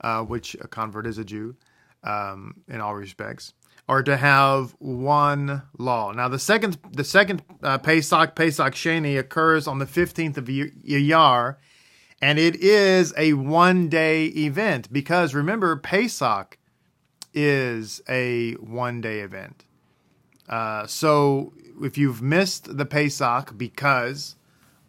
uh, 0.00 0.22
which 0.22 0.54
a 0.60 0.68
convert 0.68 1.06
is 1.06 1.18
a 1.18 1.24
Jew 1.24 1.56
um, 2.02 2.62
in 2.68 2.80
all 2.80 2.94
respects, 2.94 3.54
or 3.88 4.02
to 4.02 4.16
have 4.16 4.74
one 4.78 5.62
law. 5.78 6.12
Now, 6.12 6.28
the 6.28 6.38
second 6.38 6.78
the 6.92 7.04
second 7.04 7.42
uh, 7.62 7.78
Pesach 7.78 8.34
Pesach 8.34 8.74
Sheni 8.74 9.18
occurs 9.18 9.66
on 9.66 9.78
the 9.78 9.86
fifteenth 9.86 10.38
of 10.38 10.46
Iyar, 10.46 11.56
and 12.20 12.38
it 12.38 12.56
is 12.56 13.14
a 13.16 13.32
one 13.32 13.88
day 13.88 14.26
event 14.26 14.92
because 14.92 15.34
remember 15.34 15.76
Pesach 15.76 16.58
is 17.34 18.00
a 18.08 18.52
one 18.54 19.00
day 19.00 19.20
event. 19.20 19.64
Uh, 20.48 20.86
so 20.86 21.52
if 21.82 21.98
you've 21.98 22.22
missed 22.22 22.76
the 22.76 22.86
Pesach 22.86 23.56
because 23.56 24.36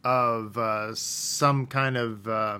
of 0.03 0.57
uh, 0.57 0.95
some 0.95 1.65
kind 1.65 1.97
of 1.97 2.27
uh, 2.27 2.59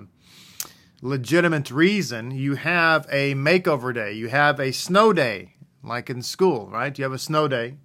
legitimate 1.02 1.72
reason, 1.72 2.32
you 2.32 2.56
have 2.56 3.08
a 3.12 3.34
makeover 3.36 3.94
day, 3.94 4.14
you 4.14 4.28
have 4.30 4.60
a 4.60 4.72
snow 4.72 5.14
day 5.14 5.56
like 5.84 6.10
in 6.10 6.22
school, 6.22 6.70
right? 6.70 6.98
You 6.98 7.04
have 7.04 7.14
a 7.14 7.20
snow 7.20 7.48
day, 7.48 7.78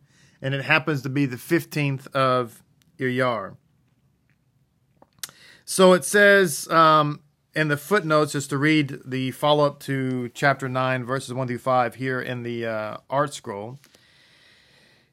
and 0.43 0.55
it 0.55 0.65
happens 0.65 1.03
to 1.03 1.09
be 1.09 1.27
the 1.27 1.37
15th 1.37 2.07
of 2.15 2.63
your 2.99 3.11
Iyar. 3.11 3.57
So 5.65 5.93
it 5.93 6.05
says 6.05 6.69
um, 6.69 7.21
in 7.55 7.69
the 7.69 7.77
footnotes, 7.77 8.33
just 8.33 8.51
to 8.51 8.59
read 8.59 9.01
the 9.05 9.31
follow 9.31 9.65
up 9.65 9.81
to 9.81 10.29
chapter 10.31 10.69
9, 10.69 11.05
verses 11.05 11.33
1 11.33 11.47
through 11.47 11.59
5 11.59 11.95
here 11.95 12.21
in 12.21 12.43
the 12.43 12.67
uh, 12.67 12.97
ArtScroll. 13.11 13.79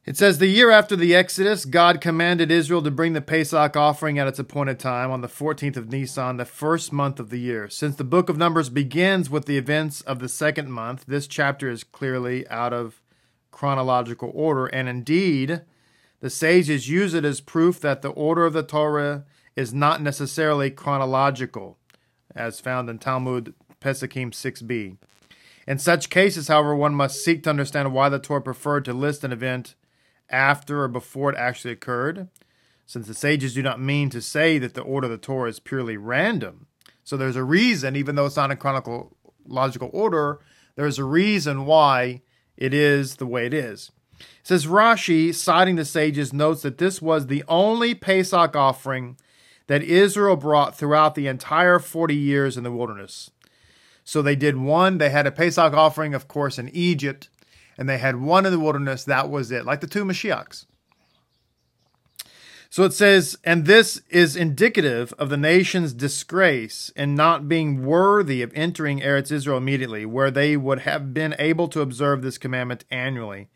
It 0.04 0.18
says, 0.18 0.40
The 0.40 0.48
year 0.48 0.72
after 0.72 0.96
the 0.96 1.14
Exodus, 1.14 1.64
God 1.64 2.02
commanded 2.02 2.50
Israel 2.50 2.82
to 2.82 2.90
bring 2.90 3.14
the 3.14 3.22
Pesach 3.22 3.78
offering 3.78 4.18
at 4.18 4.28
its 4.28 4.40
appointed 4.40 4.80
time 4.80 5.12
on 5.12 5.22
the 5.22 5.28
14th 5.28 5.78
of 5.78 5.92
Nisan, 5.92 6.38
the 6.38 6.46
first 6.46 6.92
month 6.92 7.20
of 7.20 7.30
the 7.30 7.40
year. 7.40 7.70
Since 7.70 7.98
the 7.98 8.04
book 8.04 8.28
of 8.28 8.36
Numbers 8.36 8.72
begins 8.72 9.30
with 9.30 9.46
the 9.46 9.60
events 9.60 10.02
of 10.02 10.18
the 10.18 10.28
second 10.28 10.72
month, 10.72 11.06
this 11.06 11.28
chapter 11.28 11.70
is 11.70 11.84
clearly 11.84 12.48
out 12.48 12.74
of 12.74 13.04
chronological 13.52 14.32
order, 14.34 14.66
and 14.66 14.90
indeed, 14.90 15.62
the 16.20 16.32
sages 16.32 16.90
use 16.90 17.14
it 17.14 17.24
as 17.24 17.40
proof 17.40 17.80
that 17.82 18.02
the 18.02 18.10
order 18.10 18.48
of 18.48 18.54
the 18.54 18.64
Torah 18.64 19.26
is 19.56 19.72
not 19.72 20.02
necessarily 20.02 20.72
chronological, 20.72 21.78
as 22.36 22.60
found 22.60 22.90
in 22.90 22.98
Talmud 22.98 23.54
Pesachim 23.80 24.32
6b. 24.32 24.98
In 25.68 25.78
such 25.78 26.10
cases, 26.10 26.48
however, 26.48 26.76
one 26.76 26.96
must 26.96 27.24
seek 27.24 27.44
to 27.44 27.52
understand 27.52 27.94
why 27.94 28.10
the 28.10 28.18
Torah 28.18 28.42
preferred 28.42 28.84
to 28.86 28.94
list 28.94 29.24
an 29.24 29.32
event 29.32 29.76
after 30.32 30.84
or 30.84 30.88
before 30.88 31.32
it 31.32 31.38
actually 31.38 31.72
occurred, 31.72 32.28
since 32.86 33.08
the 33.08 33.14
sages 33.14 33.54
do 33.54 33.62
not 33.62 33.80
mean 33.80 34.10
to 34.10 34.22
say 34.22 34.58
that 34.58 34.74
the 34.74 34.82
order 34.82 35.06
of 35.06 35.12
the 35.12 35.18
Torah 35.18 35.50
is 35.50 35.60
purely 35.60 35.98
random. 35.98 36.68
So 37.04 37.18
there's 37.18 37.36
a 37.36 37.44
reason, 37.44 37.96
even 37.96 38.16
though 38.16 38.26
it's 38.26 38.36
not 38.36 38.52
in 38.52 38.58
chronological 38.58 39.90
order, 39.94 40.40
there's 40.76 41.00
a 41.00 41.04
reason 41.04 41.66
why 41.66 42.22
it 42.58 42.74
is 42.74 43.16
the 43.16 43.26
way 43.26 43.46
it 43.46 43.54
is. 43.54 43.92
It 44.20 44.26
says 44.44 44.66
Rashi, 44.66 45.34
citing 45.34 45.76
the 45.76 45.86
sages, 45.86 46.32
notes 46.32 46.62
that 46.62 46.78
this 46.78 47.02
was 47.02 47.28
the 47.28 47.44
only 47.48 47.96
Pesach 47.96 48.56
offering 48.56 49.18
that 49.68 49.84
Israel 49.84 50.36
brought 50.36 50.78
throughout 50.78 51.16
the 51.16 51.28
entire 51.28 51.80
40 51.80 52.16
years 52.16 52.58
in 52.58 52.64
the 52.64 52.72
wilderness. 52.72 53.32
So 54.04 54.22
they 54.22 54.36
did 54.36 54.58
one, 54.58 54.98
they 54.98 55.10
had 55.10 55.28
a 55.28 55.32
Pesach 55.32 55.74
offering, 55.74 56.14
of 56.14 56.28
course, 56.28 56.60
in 56.60 56.70
Egypt, 56.70 57.30
and 57.82 57.90
they 57.90 57.98
had 57.98 58.18
one 58.18 58.46
in 58.46 58.52
the 58.52 58.60
wilderness. 58.60 59.04
That 59.06 59.32
was 59.32 59.52
it, 59.52 59.66
like 59.66 59.82
the 59.82 59.88
two 59.88 60.06
Mashiachs. 60.06 60.68
So 62.70 62.84
it 62.84 62.94
says, 62.94 63.40
and 63.44 63.66
this 63.66 64.04
is 64.08 64.36
indicative 64.36 65.16
of 65.18 65.30
the 65.30 65.36
nation's 65.36 65.92
disgrace 65.92 66.92
in 66.96 67.16
not 67.16 67.50
being 67.50 67.84
worthy 67.84 68.44
of 68.44 68.52
entering 68.54 69.00
Eretz 69.00 69.32
Israel 69.32 69.58
immediately, 69.58 70.06
where 70.06 70.30
they 70.30 70.56
would 70.56 70.82
have 70.82 71.12
been 71.12 71.34
able 71.40 71.68
to 71.70 71.82
observe 71.82 72.22
this 72.22 72.38
commandment 72.38 72.86
annually. 72.92 73.50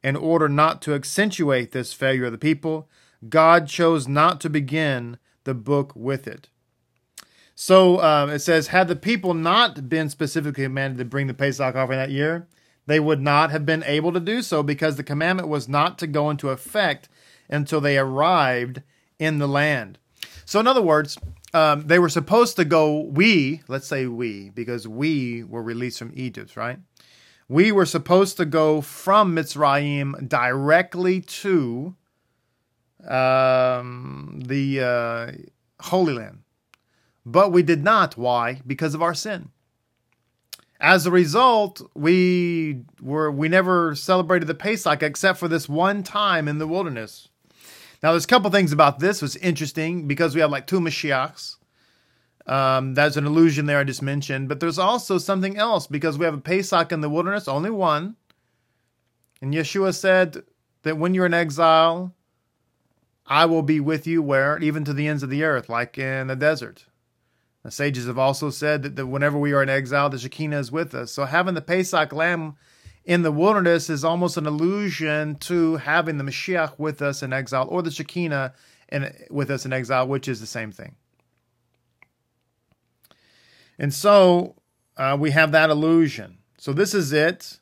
In 0.00 0.14
order 0.14 0.48
not 0.48 0.80
to 0.82 0.94
accentuate 0.94 1.72
this 1.72 1.92
failure 1.92 2.26
of 2.26 2.32
the 2.32 2.38
people, 2.38 2.88
God 3.28 3.66
chose 3.66 4.06
not 4.06 4.40
to 4.42 4.48
begin 4.48 5.18
the 5.42 5.54
book 5.54 5.92
with 5.96 6.28
it. 6.28 6.48
So 7.56 8.00
um, 8.00 8.30
it 8.30 8.38
says, 8.38 8.68
had 8.68 8.86
the 8.86 8.94
people 8.94 9.34
not 9.34 9.88
been 9.88 10.08
specifically 10.08 10.62
commanded 10.62 10.98
to 10.98 11.04
bring 11.04 11.26
the 11.26 11.34
Pesach 11.34 11.74
offering 11.74 11.98
that 11.98 12.12
year, 12.12 12.46
they 12.86 13.00
would 13.00 13.20
not 13.20 13.50
have 13.50 13.64
been 13.64 13.84
able 13.84 14.12
to 14.12 14.20
do 14.20 14.42
so 14.42 14.62
because 14.62 14.96
the 14.96 15.04
commandment 15.04 15.48
was 15.48 15.68
not 15.68 15.98
to 15.98 16.06
go 16.06 16.30
into 16.30 16.50
effect 16.50 17.08
until 17.48 17.80
they 17.80 17.98
arrived 17.98 18.82
in 19.18 19.38
the 19.38 19.48
land. 19.48 19.98
So, 20.44 20.58
in 20.58 20.66
other 20.66 20.82
words, 20.82 21.18
um, 21.54 21.86
they 21.86 21.98
were 21.98 22.08
supposed 22.08 22.56
to 22.56 22.64
go, 22.64 23.00
we, 23.00 23.62
let's 23.68 23.86
say 23.86 24.06
we, 24.06 24.50
because 24.50 24.88
we 24.88 25.44
were 25.44 25.62
released 25.62 25.98
from 25.98 26.12
Egypt, 26.14 26.56
right? 26.56 26.78
We 27.48 27.70
were 27.70 27.86
supposed 27.86 28.36
to 28.38 28.44
go 28.44 28.80
from 28.80 29.36
Mitzrayim 29.36 30.28
directly 30.28 31.20
to 31.20 31.94
um, 33.06 34.40
the 34.44 34.80
uh, 34.80 35.32
Holy 35.84 36.14
Land. 36.14 36.38
But 37.24 37.52
we 37.52 37.62
did 37.62 37.84
not. 37.84 38.16
Why? 38.16 38.60
Because 38.66 38.94
of 38.94 39.02
our 39.02 39.14
sin. 39.14 39.50
As 40.82 41.06
a 41.06 41.12
result, 41.12 41.80
we 41.94 42.82
were 43.00 43.30
we 43.30 43.48
never 43.48 43.94
celebrated 43.94 44.46
the 44.46 44.54
Pesach 44.54 45.00
except 45.00 45.38
for 45.38 45.46
this 45.46 45.68
one 45.68 46.02
time 46.02 46.48
in 46.48 46.58
the 46.58 46.66
wilderness. 46.66 47.28
Now, 48.02 48.10
there's 48.10 48.24
a 48.24 48.28
couple 48.28 48.50
things 48.50 48.72
about 48.72 48.98
this 48.98 49.22
was 49.22 49.36
interesting 49.36 50.08
because 50.08 50.34
we 50.34 50.40
have 50.40 50.50
like 50.50 50.66
two 50.66 50.80
Mashiachs. 50.80 51.56
Um, 52.48 52.94
that's 52.94 53.16
an 53.16 53.26
illusion 53.26 53.66
there 53.66 53.78
I 53.78 53.84
just 53.84 54.02
mentioned, 54.02 54.48
but 54.48 54.58
there's 54.58 54.78
also 54.78 55.18
something 55.18 55.56
else 55.56 55.86
because 55.86 56.18
we 56.18 56.24
have 56.24 56.34
a 56.34 56.38
Pesach 56.38 56.90
in 56.90 57.00
the 57.00 57.08
wilderness, 57.08 57.46
only 57.46 57.70
one. 57.70 58.16
And 59.40 59.54
Yeshua 59.54 59.94
said 59.94 60.42
that 60.82 60.98
when 60.98 61.14
you're 61.14 61.26
in 61.26 61.34
exile, 61.34 62.12
I 63.24 63.46
will 63.46 63.62
be 63.62 63.78
with 63.78 64.08
you 64.08 64.20
where? 64.20 64.58
Even 64.58 64.84
to 64.84 64.92
the 64.92 65.06
ends 65.06 65.22
of 65.22 65.30
the 65.30 65.44
earth, 65.44 65.68
like 65.68 65.96
in 65.96 66.26
the 66.26 66.34
desert. 66.34 66.86
The 67.62 67.70
sages 67.70 68.06
have 68.06 68.18
also 68.18 68.50
said 68.50 68.82
that, 68.82 68.96
that 68.96 69.06
whenever 69.06 69.38
we 69.38 69.52
are 69.52 69.62
in 69.62 69.68
exile, 69.68 70.10
the 70.10 70.18
Shekinah 70.18 70.58
is 70.58 70.72
with 70.72 70.94
us. 70.94 71.12
So 71.12 71.24
having 71.24 71.54
the 71.54 71.62
Pesach 71.62 72.12
lamb 72.12 72.56
in 73.04 73.22
the 73.22 73.32
wilderness 73.32 73.88
is 73.88 74.04
almost 74.04 74.36
an 74.36 74.46
allusion 74.46 75.36
to 75.36 75.76
having 75.76 76.18
the 76.18 76.24
Mashiach 76.24 76.78
with 76.78 77.02
us 77.02 77.22
in 77.22 77.32
exile, 77.32 77.66
or 77.68 77.82
the 77.82 77.90
Shekinah 77.90 78.54
in, 78.90 79.12
with 79.30 79.50
us 79.50 79.64
in 79.64 79.72
exile, 79.72 80.06
which 80.08 80.28
is 80.28 80.40
the 80.40 80.46
same 80.46 80.72
thing. 80.72 80.96
And 83.78 83.92
so 83.92 84.56
uh, 84.96 85.16
we 85.18 85.30
have 85.30 85.52
that 85.52 85.70
illusion. 85.70 86.38
So 86.58 86.72
this 86.72 86.94
is 86.94 87.12
it. 87.12 87.58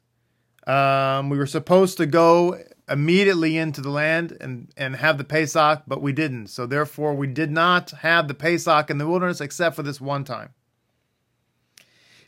Um, 0.66 1.30
we 1.30 1.38
were 1.38 1.46
supposed 1.46 1.96
to 1.98 2.06
go 2.06 2.58
immediately 2.90 3.56
into 3.56 3.80
the 3.80 3.90
land 3.90 4.36
and, 4.40 4.68
and 4.76 4.96
have 4.96 5.16
the 5.16 5.24
Pesach, 5.24 5.84
but 5.86 6.02
we 6.02 6.12
didn't. 6.12 6.48
So 6.48 6.66
therefore, 6.66 7.14
we 7.14 7.28
did 7.28 7.50
not 7.50 7.90
have 7.90 8.26
the 8.26 8.34
Pesach 8.34 8.90
in 8.90 8.98
the 8.98 9.06
wilderness 9.06 9.40
except 9.40 9.76
for 9.76 9.82
this 9.84 10.00
one 10.00 10.24
time. 10.24 10.50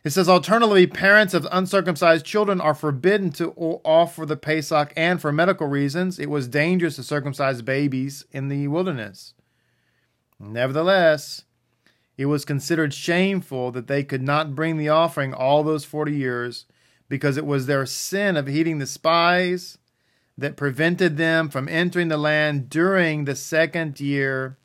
It 0.04 0.11
says, 0.11 0.28
alternatively, 0.28 0.87
parents 0.87 1.33
of 1.35 1.47
uncircumcised 1.52 2.25
children 2.26 2.61
are 2.61 2.75
forbidden 2.75 3.31
to 3.33 3.52
offer 3.52 4.26
the 4.26 4.37
Pesach, 4.37 4.92
and 4.97 5.21
for 5.21 5.31
medical 5.31 5.69
reasons, 5.69 6.19
it 6.19 6.31
was 6.31 6.49
dangerous 6.49 6.97
to 6.97 7.04
circumcise 7.04 7.62
babies 7.62 8.25
in 8.33 8.49
the 8.49 8.66
wilderness. 8.66 9.35
Nevertheless, 10.40 11.45
it 12.16 12.26
was 12.26 12.45
considered 12.45 12.92
shameful 12.92 13.71
that 13.71 13.87
they 13.87 14.02
could 14.02 14.23
not 14.23 14.57
bring 14.57 14.76
the 14.76 14.88
offering 14.88 15.33
all 15.33 15.62
those 15.62 15.85
40 15.85 16.12
years 16.12 16.66
because 17.09 17.37
it 17.37 17.47
was 17.47 17.66
their 17.66 17.87
sin 17.87 18.37
of 18.37 18.49
heeding 18.49 18.78
the 18.78 18.87
spies 18.87 19.78
that 20.39 20.57
prevented 20.57 21.17
them 21.17 21.49
from 21.49 21.69
entering 21.69 22.09
the 22.09 22.17
land 22.17 22.69
during 22.71 23.25
the 23.25 23.37
second 23.37 24.01
year 24.01 24.57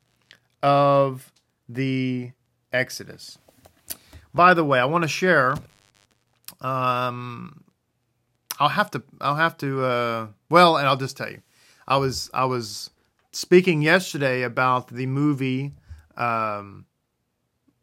of 0.62 1.32
the 1.68 2.32
Exodus. 2.72 3.38
By 4.34 4.54
the 4.54 4.64
way, 4.64 4.78
I 4.78 4.84
want 4.84 5.02
to 5.02 5.08
share. 5.08 5.56
Um, 6.60 7.64
I'll 8.58 8.68
have 8.68 8.90
to. 8.92 9.02
I'll 9.20 9.36
have 9.36 9.56
to. 9.58 9.84
Uh, 9.84 10.26
well, 10.50 10.76
and 10.76 10.86
I'll 10.86 10.96
just 10.96 11.16
tell 11.16 11.30
you, 11.30 11.42
I 11.86 11.96
was 11.96 12.30
I 12.34 12.44
was 12.44 12.90
speaking 13.32 13.82
yesterday 13.82 14.42
about 14.42 14.88
the 14.88 15.06
movie, 15.06 15.72
um, 16.16 16.86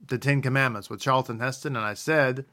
The 0.06 0.18
Ten 0.18 0.42
Commandments 0.42 0.90
with 0.90 1.00
Charlton 1.00 1.40
Heston, 1.40 1.76
and 1.76 1.86
I 1.86 1.94
said 1.94 2.46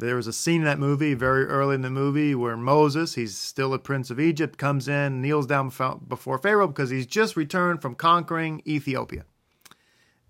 there 0.00 0.16
was 0.16 0.26
a 0.26 0.32
scene 0.32 0.62
in 0.62 0.64
that 0.64 0.78
movie 0.78 1.14
very 1.14 1.44
early 1.44 1.74
in 1.74 1.82
the 1.82 1.90
movie 1.90 2.34
where 2.34 2.56
Moses, 2.56 3.14
he's 3.14 3.36
still 3.36 3.72
a 3.72 3.78
prince 3.78 4.10
of 4.10 4.18
Egypt, 4.18 4.58
comes 4.58 4.88
in, 4.88 5.22
kneels 5.22 5.46
down 5.46 5.70
before 6.08 6.38
Pharaoh 6.38 6.68
because 6.68 6.90
he's 6.90 7.06
just 7.06 7.36
returned 7.36 7.82
from 7.82 7.94
conquering 7.94 8.62
Ethiopia. 8.66 9.24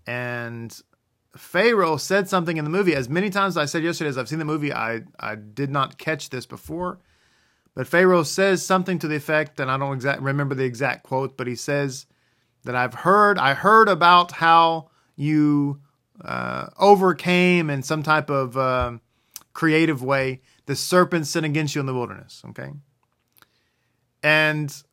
And 0.05 0.77
Pharaoh 1.35 1.97
said 1.97 2.27
something 2.27 2.57
in 2.57 2.65
the 2.65 2.69
movie. 2.69 2.95
As 2.95 3.09
many 3.09 3.29
times 3.29 3.53
as 3.53 3.57
I 3.57 3.65
said 3.65 3.83
yesterday, 3.83 4.09
as 4.09 4.17
I've 4.17 4.29
seen 4.29 4.39
the 4.39 4.45
movie, 4.45 4.73
I, 4.73 5.03
I 5.19 5.35
did 5.35 5.69
not 5.69 5.97
catch 5.97 6.29
this 6.29 6.45
before. 6.45 6.99
But 7.73 7.87
Pharaoh 7.87 8.23
says 8.23 8.65
something 8.65 8.99
to 8.99 9.07
the 9.07 9.15
effect, 9.15 9.59
and 9.59 9.71
I 9.71 9.77
don't 9.77 9.95
exact 9.95 10.21
remember 10.21 10.55
the 10.55 10.65
exact 10.65 11.03
quote, 11.03 11.37
but 11.37 11.47
he 11.47 11.55
says 11.55 12.05
that 12.65 12.75
I've 12.75 12.93
heard, 12.93 13.37
I 13.37 13.53
heard 13.53 13.87
about 13.87 14.33
how 14.33 14.89
you 15.15 15.79
uh, 16.23 16.67
overcame 16.77 17.69
in 17.69 17.81
some 17.81 18.03
type 18.03 18.29
of 18.29 18.57
uh, 18.57 18.97
creative 19.53 20.03
way 20.03 20.41
the 20.65 20.75
serpent 20.75 21.27
sin 21.27 21.43
against 21.43 21.75
you 21.75 21.81
in 21.81 21.87
the 21.87 21.93
wilderness. 21.93 22.41
Okay, 22.49 22.69
and 24.23 24.83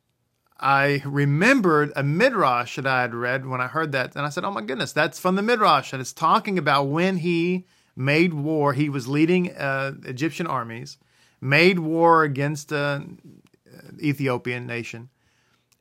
I 0.59 1.01
remembered 1.05 1.93
a 1.95 2.03
midrash 2.03 2.75
that 2.75 2.87
I 2.87 3.01
had 3.01 3.13
read 3.13 3.45
when 3.45 3.61
I 3.61 3.67
heard 3.67 3.91
that, 3.93 4.15
and 4.15 4.25
I 4.25 4.29
said, 4.29 4.43
"Oh 4.43 4.51
my 4.51 4.61
goodness, 4.61 4.91
that's 4.93 5.19
from 5.19 5.35
the 5.35 5.41
midrash, 5.41 5.93
and 5.93 6.01
it's 6.01 6.13
talking 6.13 6.57
about 6.57 6.85
when 6.85 7.17
he 7.17 7.65
made 7.95 8.33
war. 8.33 8.73
He 8.73 8.89
was 8.89 9.07
leading 9.07 9.51
uh, 9.55 9.93
Egyptian 10.05 10.47
armies, 10.47 10.97
made 11.41 11.79
war 11.79 12.23
against 12.23 12.71
uh, 12.73 13.01
Ethiopian 14.01 14.65
nation, 14.65 15.09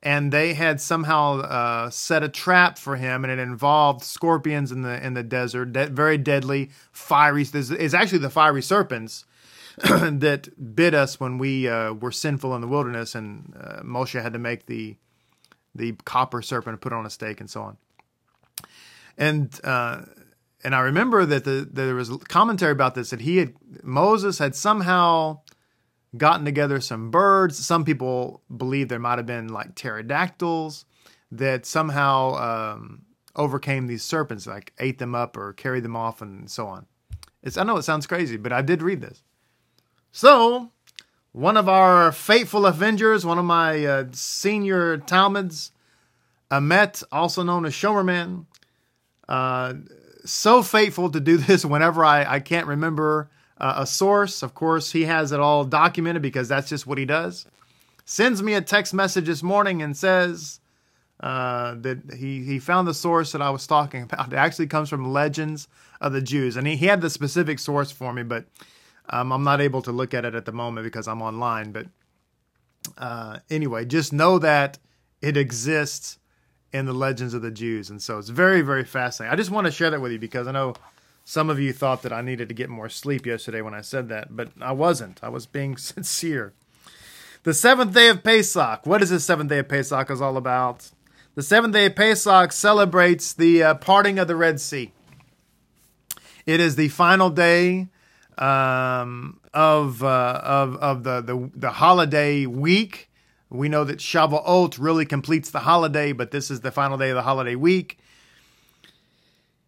and 0.03 0.33
they 0.33 0.55
had 0.55 0.81
somehow 0.81 1.41
uh, 1.41 1.91
set 1.91 2.23
a 2.23 2.29
trap 2.29 2.79
for 2.79 2.97
him, 2.97 3.25
and 3.25 3.33
it 3.33 3.39
involved 3.39 4.03
scorpions 4.03 4.71
in 4.71 4.83
the 4.83 5.05
in 5.05 5.15
the 5.15 5.23
desert, 5.23 5.73
de- 5.73 5.89
very 5.89 6.19
deadly, 6.19 6.71
fiery. 6.93 7.45
It's 7.53 7.95
actually 7.95 8.19
the 8.19 8.31
fiery 8.31 8.63
serpents 8.63 9.25
that 9.79 10.49
bit 10.75 10.95
us 10.95 11.19
when 11.19 11.39
we 11.39 11.69
uh, 11.69 11.93
were 11.93 12.13
sinful 12.13 12.55
in 12.55 12.61
the 12.61 12.69
wilderness, 12.69 13.15
and 13.15 13.55
uh, 13.59 13.81
Moshe 13.83 14.21
had 14.21 14.33
to 14.33 14.39
make 14.39 14.67
the 14.67 14.97
the 15.75 15.93
copper 16.05 16.43
serpent 16.43 16.75
and 16.75 16.81
put 16.81 16.93
it 16.93 16.97
on 16.97 17.07
a 17.07 17.11
stake 17.11 17.41
and 17.41 17.51
so 17.51 17.63
on. 17.63 17.77
And 19.17 19.59
uh, 19.65 20.03
and 20.63 20.75
I 20.75 20.81
remember 20.81 21.25
that 21.27 21.45
the, 21.45 21.69
there 21.71 21.95
was 21.95 22.11
commentary 22.29 22.73
about 22.73 22.95
this 22.95 23.11
that 23.11 23.23
he 23.23 23.39
had 23.39 23.55
Moses 23.83 24.39
had 24.39 24.55
somehow 24.55 25.41
gotten 26.17 26.45
together 26.45 26.81
some 26.81 27.11
birds. 27.11 27.59
Some 27.59 27.85
people 27.85 28.43
believe 28.55 28.89
there 28.89 28.99
might 28.99 29.19
have 29.19 29.27
been 29.27 29.49
like 29.49 29.75
pterodactyls 29.75 30.85
that 31.31 31.67
somehow 31.67 32.35
um, 32.35 33.03
overcame 33.37 33.87
these 33.87 34.03
serpents, 34.03 34.47
like 34.47 34.73
ate 34.79 34.99
them 34.99 35.15
up 35.15 35.37
or 35.37 35.53
carried 35.53 35.85
them 35.85 35.97
off, 35.97 36.23
and 36.23 36.51
so 36.51 36.67
on. 36.67 36.87
It's 37.43 37.57
I 37.57 37.63
know 37.65 37.77
it 37.77 37.83
sounds 37.83 38.07
crazy, 38.07 38.37
but 38.37 38.53
I 38.53 38.63
did 38.63 38.83
read 38.83 39.01
this. 39.01 39.23
So 40.11 40.71
one 41.33 41.57
of 41.57 41.69
our 41.69 42.11
faithful 42.11 42.67
Avengers, 42.67 43.25
one 43.25 43.39
of 43.39 43.45
my 43.45 43.85
uh, 43.85 44.05
senior 44.13 44.97
Talmuds, 44.99 45.73
Amet, 46.51 47.03
also 47.13 47.43
known 47.43 47.67
as 47.67 47.75
Shomerman, 47.75 48.47
uh, 49.29 49.75
so 50.25 50.63
faithful 50.63 51.11
to 51.11 51.21
do 51.21 51.37
this 51.39 51.65
whenever 51.65 52.05
I, 52.05 52.25
I 52.25 52.41
can't 52.41 52.67
remember 52.67 53.31
uh, 53.61 53.75
a 53.79 53.87
source. 53.87 54.43
Of 54.43 54.55
course, 54.55 54.93
he 54.93 55.05
has 55.05 55.33
it 55.33 55.41
all 55.41 55.65
documented 55.65 56.23
because 56.23 56.49
that's 56.49 56.69
just 56.69 56.87
what 56.87 56.99
he 56.99 57.05
does. 57.05 57.47
Sends 58.05 58.43
me 58.43 58.55
a 58.55 58.61
text 58.61 58.95
message 58.95 59.27
this 59.27 59.43
morning 59.43 59.83
and 59.83 59.97
says 59.97 60.61
uh, 61.21 61.75
that 61.75 62.15
he, 62.17 62.45
he 62.45 62.59
found 62.59 62.89
the 62.89 62.95
source 62.95 63.33
that 63.33 63.43
I 63.43 63.51
was 63.51 63.67
talking 63.67 64.03
about. 64.03 64.33
It 64.33 64.37
actually 64.37 64.69
comes 64.69 64.89
from 64.89 65.13
Legends 65.13 65.69
of 66.01 66.13
the 66.13 66.23
Jews. 66.23 66.57
And 66.57 66.67
he, 66.67 66.77
he 66.77 66.87
had 66.87 67.01
the 67.01 67.11
specific 67.11 67.59
source 67.59 67.91
for 67.91 68.13
me, 68.13 68.23
but 68.23 68.47
um, 69.11 69.33
I'm 69.33 69.45
not 69.45 69.61
able 69.61 69.83
to 69.83 69.93
look 69.93 70.15
at 70.15 70.25
it 70.25 70.35
at 70.35 70.45
the 70.45 70.53
moment 70.53 70.85
because 70.85 71.09
I'm 71.09 71.23
online. 71.23 71.73
But 71.73 71.87
uh, 72.97 73.39
anyway, 73.51 73.85
just 73.85 74.13
know 74.13 74.39
that 74.39 74.79
it 75.21 75.37
exists 75.37 76.19
in 76.73 76.87
the 76.87 76.93
legends 76.93 77.35
of 77.35 77.43
the 77.43 77.51
Jews. 77.51 77.91
And 77.91 78.01
so 78.01 78.19
it's 78.19 78.29
very, 78.29 78.61
very 78.61 78.85
fascinating. 78.85 79.33
I 79.33 79.37
just 79.37 79.51
want 79.51 79.67
to 79.67 79.71
share 79.71 79.91
that 79.91 80.01
with 80.01 80.13
you 80.13 80.19
because 80.19 80.47
I 80.47 80.53
know 80.53 80.75
some 81.29 81.51
of 81.51 81.61
you 81.61 81.75
thought 81.75 82.01
that 82.01 82.13
I 82.13 82.23
needed 82.23 82.49
to 82.49 82.55
get 82.55 82.71
more 82.71 82.89
sleep 82.89 83.27
yesterday 83.27 83.61
when 83.61 83.75
I 83.75 83.83
said 83.83 84.09
that, 84.09 84.35
but 84.35 84.49
I 84.63 84.73
wasn't. 84.73 85.21
I 85.23 85.29
was 85.29 85.45
being 85.45 85.77
sincere. 85.77 86.55
The 87.43 87.53
seventh 87.53 87.93
day 87.93 88.09
of 88.09 88.25
Pesach. 88.25 88.87
What 88.87 89.03
is 89.03 89.11
the 89.11 89.21
seventh 89.21 89.51
day 89.51 89.59
of 89.59 89.69
Pesach 89.69 90.11
is 90.11 90.23
all 90.23 90.39
about? 90.39 90.91
The 91.35 91.43
seventh 91.43 91.75
day 91.75 91.85
of 91.85 91.97
Pesach 91.97 92.53
celebrates 92.53 93.35
the 93.35 93.63
uh, 93.63 93.75
parting 93.75 94.19
of 94.19 94.27
the 94.27 94.37
Red 94.37 94.59
Sea. 94.59 94.93
It 96.47 96.61
is 96.61 96.77
the 96.77 96.89
final 96.89 97.29
day 97.29 97.89
um, 98.39 99.39
of 99.53 100.03
uh, 100.03 100.41
of 100.43 100.77
of 100.77 101.05
the, 101.05 101.21
the 101.21 101.51
the 101.55 101.71
holiday 101.73 102.47
week. 102.47 103.11
We 103.51 103.69
know 103.69 103.85
that 103.85 103.99
Shavuot 103.99 104.79
really 104.81 105.05
completes 105.05 105.51
the 105.51 105.61
holiday, 105.61 106.13
but 106.13 106.31
this 106.31 106.51
is 106.51 106.63
the 106.63 106.73
final 106.73 106.97
day 106.97 107.11
of 107.11 107.17
the 107.17 107.23
holiday 107.23 107.55
week. 107.55 107.99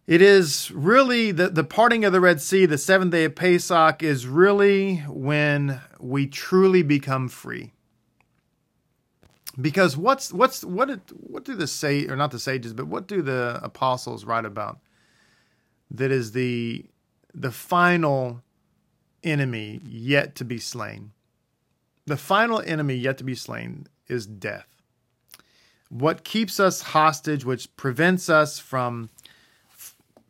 It 0.07 0.21
is 0.21 0.71
really 0.71 1.31
the, 1.31 1.49
the 1.49 1.63
parting 1.63 2.03
of 2.05 2.11
the 2.11 2.19
Red 2.19 2.41
Sea, 2.41 2.65
the 2.65 2.77
seventh 2.77 3.11
day 3.11 3.25
of 3.25 3.35
Pesach, 3.35 4.01
is 4.01 4.27
really 4.27 4.97
when 5.07 5.79
we 5.99 6.27
truly 6.27 6.83
become 6.83 7.29
free. 7.29 7.71
Because 9.59 9.95
what's 9.97 10.33
what's 10.33 10.63
what 10.63 10.87
did, 10.87 11.01
what 11.11 11.45
do 11.45 11.55
the 11.55 11.67
say 11.67 12.07
or 12.07 12.15
not 12.15 12.31
the 12.31 12.39
sages, 12.39 12.73
but 12.73 12.87
what 12.87 13.07
do 13.07 13.21
the 13.21 13.59
apostles 13.61 14.25
write 14.25 14.45
about? 14.45 14.79
That 15.91 16.11
is 16.11 16.31
the 16.31 16.85
the 17.33 17.51
final 17.51 18.41
enemy 19.23 19.81
yet 19.85 20.35
to 20.35 20.45
be 20.45 20.57
slain. 20.57 21.11
The 22.05 22.17
final 22.17 22.61
enemy 22.61 22.95
yet 22.95 23.17
to 23.19 23.23
be 23.23 23.35
slain 23.35 23.87
is 24.07 24.25
death. 24.25 24.67
What 25.89 26.23
keeps 26.23 26.59
us 26.59 26.81
hostage, 26.81 27.45
which 27.45 27.75
prevents 27.75 28.29
us 28.29 28.57
from 28.57 29.09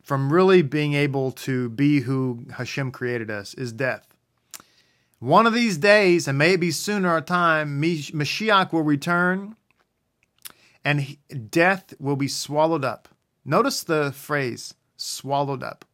from 0.02 0.32
really 0.32 0.62
being 0.62 0.94
able 0.94 1.30
to 1.32 1.68
be 1.70 2.00
who 2.00 2.46
Hashem 2.56 2.90
created 2.90 3.30
us, 3.30 3.54
is 3.54 3.72
death. 3.72 4.06
One 5.20 5.46
of 5.46 5.54
these 5.54 5.78
days, 5.78 6.26
and 6.26 6.36
maybe 6.36 6.72
sooner 6.72 7.14
or 7.14 7.20
time, 7.20 7.80
Mashiach 7.80 8.72
will 8.72 8.82
return 8.82 9.54
and 10.84 11.16
death 11.50 11.94
will 11.98 12.16
be 12.16 12.28
swallowed 12.28 12.84
up. 12.84 13.08
Notice 13.44 13.84
the 13.84 14.12
phrase 14.12 14.74
swallowed 14.96 15.62
up. 15.62 15.84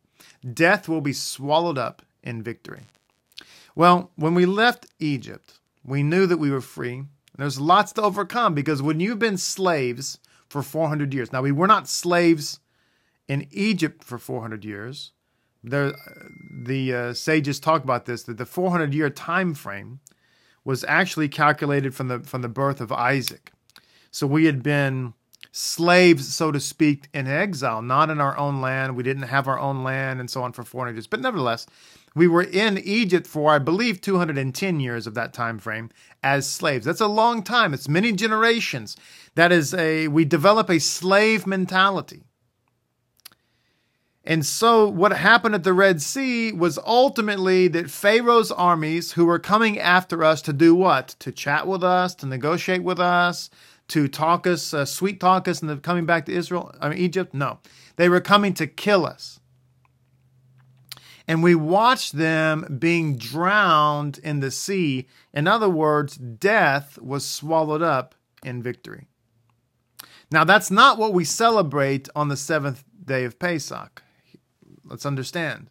Death 0.54 0.88
will 0.88 1.00
be 1.00 1.12
swallowed 1.12 1.78
up 1.78 2.02
in 2.22 2.42
victory. 2.42 2.82
Well, 3.74 4.10
when 4.16 4.34
we 4.34 4.46
left 4.46 4.86
Egypt, 4.98 5.58
we 5.84 6.02
knew 6.02 6.26
that 6.26 6.38
we 6.38 6.50
were 6.50 6.60
free. 6.60 7.04
There's 7.36 7.60
lots 7.60 7.92
to 7.92 8.02
overcome 8.02 8.54
because 8.54 8.82
when 8.82 8.98
you've 8.98 9.18
been 9.18 9.36
slaves 9.36 10.18
for 10.48 10.62
400 10.62 11.14
years, 11.14 11.32
now 11.32 11.42
we 11.42 11.52
were 11.52 11.66
not 11.66 11.88
slaves 11.88 12.60
in 13.28 13.46
Egypt 13.50 14.02
for 14.02 14.18
400 14.18 14.64
years. 14.64 15.12
There, 15.62 15.92
the 16.50 16.94
uh, 16.94 17.14
sages 17.14 17.60
talk 17.60 17.84
about 17.84 18.06
this 18.06 18.22
that 18.24 18.38
the 18.38 18.46
400 18.46 18.94
year 18.94 19.10
time 19.10 19.54
frame 19.54 20.00
was 20.64 20.84
actually 20.88 21.28
calculated 21.28 21.94
from 21.94 22.08
the 22.08 22.20
from 22.20 22.42
the 22.42 22.48
birth 22.48 22.80
of 22.80 22.92
Isaac. 22.92 23.52
So 24.10 24.26
we 24.26 24.46
had 24.46 24.62
been 24.62 25.14
slaves, 25.52 26.34
so 26.34 26.52
to 26.52 26.60
speak, 26.60 27.08
in 27.12 27.26
exile, 27.26 27.82
not 27.82 28.10
in 28.10 28.20
our 28.20 28.36
own 28.38 28.60
land. 28.60 28.96
We 28.96 29.02
didn't 29.02 29.24
have 29.24 29.48
our 29.48 29.58
own 29.58 29.82
land 29.82 30.20
and 30.20 30.30
so 30.30 30.42
on 30.42 30.52
for 30.52 30.62
400 30.62 30.94
years. 30.94 31.06
But 31.06 31.20
nevertheless, 31.20 31.66
we 32.14 32.28
were 32.28 32.42
in 32.42 32.78
Egypt 32.78 33.26
for, 33.26 33.52
I 33.52 33.58
believe, 33.58 34.00
210 34.00 34.80
years 34.80 35.06
of 35.06 35.14
that 35.14 35.32
time 35.32 35.58
frame 35.58 35.90
as 36.22 36.48
slaves. 36.48 36.86
That's 36.86 37.00
a 37.00 37.06
long 37.06 37.42
time. 37.42 37.74
It's 37.74 37.88
many 37.88 38.12
generations. 38.12 38.96
That 39.34 39.52
is 39.52 39.74
a, 39.74 40.08
we 40.08 40.24
develop 40.24 40.70
a 40.70 40.80
slave 40.80 41.46
mentality. 41.46 42.27
And 44.28 44.44
so, 44.44 44.86
what 44.86 45.12
happened 45.12 45.54
at 45.54 45.64
the 45.64 45.72
Red 45.72 46.02
Sea 46.02 46.52
was 46.52 46.78
ultimately 46.84 47.66
that 47.68 47.88
Pharaoh's 47.88 48.52
armies, 48.52 49.12
who 49.12 49.24
were 49.24 49.38
coming 49.38 49.78
after 49.78 50.22
us 50.22 50.42
to 50.42 50.52
do 50.52 50.74
what? 50.74 51.16
To 51.20 51.32
chat 51.32 51.66
with 51.66 51.82
us, 51.82 52.14
to 52.16 52.26
negotiate 52.26 52.82
with 52.82 53.00
us, 53.00 53.48
to 53.88 54.06
talk 54.06 54.46
us, 54.46 54.74
uh, 54.74 54.84
sweet 54.84 55.18
talk 55.18 55.48
us, 55.48 55.62
and 55.62 55.82
coming 55.82 56.04
back 56.04 56.26
to 56.26 56.32
Israel, 56.34 56.74
I 56.78 56.90
mean, 56.90 56.98
Egypt? 56.98 57.32
No. 57.32 57.60
They 57.96 58.10
were 58.10 58.20
coming 58.20 58.52
to 58.54 58.66
kill 58.66 59.06
us. 59.06 59.40
And 61.26 61.42
we 61.42 61.54
watched 61.54 62.12
them 62.12 62.76
being 62.78 63.16
drowned 63.16 64.18
in 64.18 64.40
the 64.40 64.50
sea. 64.50 65.08
In 65.32 65.48
other 65.48 65.70
words, 65.70 66.16
death 66.16 66.98
was 67.00 67.24
swallowed 67.24 67.82
up 67.82 68.14
in 68.44 68.62
victory. 68.62 69.06
Now, 70.30 70.44
that's 70.44 70.70
not 70.70 70.98
what 70.98 71.14
we 71.14 71.24
celebrate 71.24 72.10
on 72.14 72.28
the 72.28 72.36
seventh 72.36 72.84
day 73.02 73.24
of 73.24 73.38
Pesach. 73.38 74.02
Let's 74.88 75.06
understand. 75.06 75.70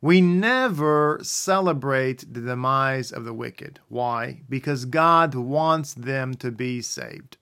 We 0.00 0.20
never 0.20 1.20
celebrate 1.22 2.34
the 2.34 2.40
demise 2.40 3.12
of 3.12 3.24
the 3.24 3.32
wicked. 3.32 3.78
Why? 3.88 4.42
Because 4.48 4.84
God 4.84 5.34
wants 5.34 5.94
them 5.94 6.34
to 6.34 6.50
be 6.50 6.82
saved. 6.82 7.36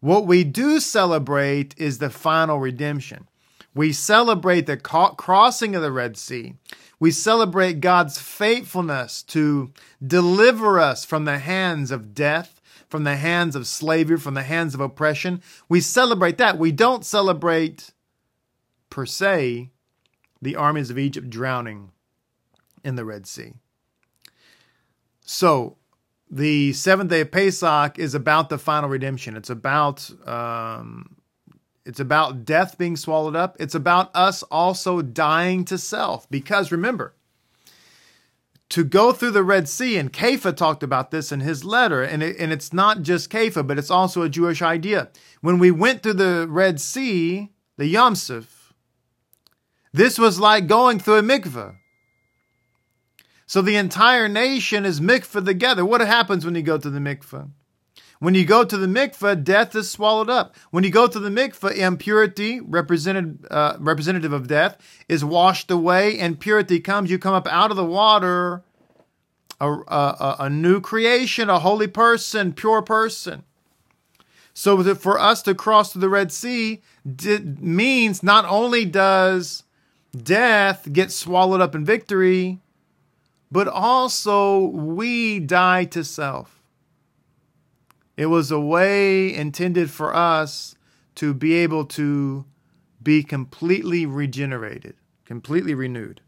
What 0.00 0.26
we 0.26 0.44
do 0.44 0.78
celebrate 0.78 1.74
is 1.76 1.98
the 1.98 2.10
final 2.10 2.60
redemption. 2.60 3.26
We 3.74 3.92
celebrate 3.92 4.66
the 4.66 4.76
crossing 4.76 5.74
of 5.74 5.82
the 5.82 5.90
Red 5.90 6.16
Sea. 6.16 6.54
We 7.00 7.10
celebrate 7.10 7.80
God's 7.80 8.18
faithfulness 8.18 9.22
to 9.24 9.72
deliver 10.04 10.78
us 10.78 11.04
from 11.04 11.24
the 11.24 11.38
hands 11.38 11.90
of 11.90 12.14
death, 12.14 12.60
from 12.88 13.04
the 13.04 13.16
hands 13.16 13.54
of 13.56 13.66
slavery, 13.66 14.16
from 14.16 14.34
the 14.34 14.42
hands 14.42 14.74
of 14.74 14.80
oppression. 14.80 15.42
We 15.68 15.80
celebrate 15.80 16.38
that. 16.38 16.58
We 16.58 16.72
don't 16.72 17.04
celebrate, 17.04 17.92
per 18.90 19.06
se, 19.06 19.70
the 20.40 20.56
armies 20.56 20.90
of 20.90 20.98
Egypt 20.98 21.30
drowning 21.30 21.90
in 22.84 22.96
the 22.96 23.04
Red 23.04 23.26
Sea. 23.26 23.54
So, 25.22 25.76
the 26.30 26.72
seventh 26.72 27.10
day 27.10 27.22
of 27.22 27.30
Pesach 27.30 27.98
is 27.98 28.14
about 28.14 28.48
the 28.48 28.58
final 28.58 28.88
redemption. 28.88 29.36
It's 29.36 29.50
about 29.50 30.10
um, 30.26 31.16
it's 31.88 32.00
about 32.00 32.44
death 32.44 32.76
being 32.76 32.96
swallowed 32.96 33.34
up. 33.34 33.56
It's 33.58 33.74
about 33.74 34.10
us 34.14 34.42
also 34.44 35.00
dying 35.00 35.64
to 35.66 35.78
self. 35.78 36.28
Because 36.30 36.70
remember, 36.70 37.14
to 38.68 38.84
go 38.84 39.12
through 39.12 39.30
the 39.30 39.42
Red 39.42 39.68
Sea, 39.68 39.96
and 39.96 40.12
Kepha 40.12 40.54
talked 40.54 40.82
about 40.82 41.10
this 41.10 41.32
in 41.32 41.40
his 41.40 41.64
letter, 41.64 42.02
and, 42.02 42.22
it, 42.22 42.36
and 42.38 42.52
it's 42.52 42.74
not 42.74 43.00
just 43.00 43.30
Kepha, 43.30 43.66
but 43.66 43.78
it's 43.78 43.90
also 43.90 44.20
a 44.20 44.28
Jewish 44.28 44.60
idea. 44.60 45.08
When 45.40 45.58
we 45.58 45.70
went 45.70 46.02
through 46.02 46.14
the 46.14 46.46
Red 46.48 46.78
Sea, 46.78 47.52
the 47.78 47.86
Yam 47.86 48.14
Suf, 48.14 48.57
this 49.98 50.18
was 50.18 50.38
like 50.38 50.66
going 50.66 51.00
through 51.00 51.16
a 51.16 51.22
mikveh. 51.22 51.74
So 53.46 53.62
the 53.62 53.76
entire 53.76 54.28
nation 54.28 54.84
is 54.84 55.00
mikveh 55.00 55.44
together. 55.44 55.84
What 55.84 56.00
happens 56.00 56.44
when 56.44 56.54
you 56.54 56.62
go 56.62 56.78
to 56.78 56.90
the 56.90 57.00
mikveh? 57.00 57.50
When 58.20 58.34
you 58.34 58.44
go 58.44 58.64
to 58.64 58.76
the 58.76 58.86
mikveh, 58.86 59.42
death 59.42 59.74
is 59.74 59.90
swallowed 59.90 60.30
up. 60.30 60.54
When 60.70 60.84
you 60.84 60.90
go 60.90 61.06
to 61.06 61.18
the 61.18 61.30
mikveh, 61.30 61.76
impurity, 61.76 62.60
represented, 62.60 63.46
uh, 63.50 63.76
representative 63.78 64.32
of 64.32 64.48
death, 64.48 64.76
is 65.08 65.24
washed 65.24 65.70
away, 65.70 66.18
and 66.18 66.38
purity 66.38 66.78
comes. 66.80 67.10
You 67.10 67.18
come 67.18 67.34
up 67.34 67.48
out 67.48 67.70
of 67.70 67.76
the 67.76 67.84
water, 67.84 68.62
a, 69.60 69.68
a, 69.68 70.36
a 70.40 70.50
new 70.50 70.80
creation, 70.80 71.48
a 71.50 71.58
holy 71.58 71.88
person, 71.88 72.52
pure 72.52 72.82
person. 72.82 73.44
So 74.52 74.94
for 74.94 75.18
us 75.18 75.42
to 75.42 75.54
cross 75.54 75.92
to 75.92 75.98
the 75.98 76.08
Red 76.08 76.32
Sea 76.32 76.82
means 77.04 78.22
not 78.22 78.44
only 78.44 78.84
does 78.84 79.62
death 80.16 80.92
gets 80.92 81.14
swallowed 81.14 81.60
up 81.60 81.74
in 81.74 81.84
victory, 81.84 82.60
but 83.50 83.68
also 83.68 84.66
we 84.66 85.40
die 85.40 85.84
to 85.84 86.04
self. 86.04 86.62
It 88.16 88.26
was 88.26 88.50
a 88.50 88.60
way 88.60 89.32
intended 89.32 89.90
for 89.90 90.14
us 90.14 90.74
to 91.16 91.32
be 91.32 91.54
able 91.54 91.84
to 91.84 92.44
be 93.02 93.22
completely 93.22 94.06
regenerated, 94.06 94.96
completely 95.24 95.74
renewed. 95.74 96.20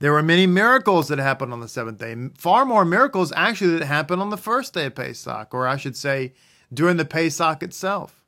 There 0.00 0.12
were 0.12 0.22
many 0.22 0.46
miracles 0.46 1.08
that 1.08 1.18
happened 1.18 1.52
on 1.52 1.60
the 1.60 1.68
seventh 1.68 1.98
day. 1.98 2.14
Far 2.36 2.64
more 2.64 2.84
miracles 2.84 3.32
actually 3.36 3.78
that 3.78 3.86
happened 3.86 4.20
on 4.20 4.30
the 4.30 4.36
first 4.36 4.74
day 4.74 4.86
of 4.86 4.96
Pesach, 4.96 5.54
or 5.54 5.66
I 5.66 5.76
should 5.76 5.96
say, 5.96 6.34
during 6.74 6.96
the 6.96 7.04
Pesach 7.04 7.62
itself. 7.62 8.20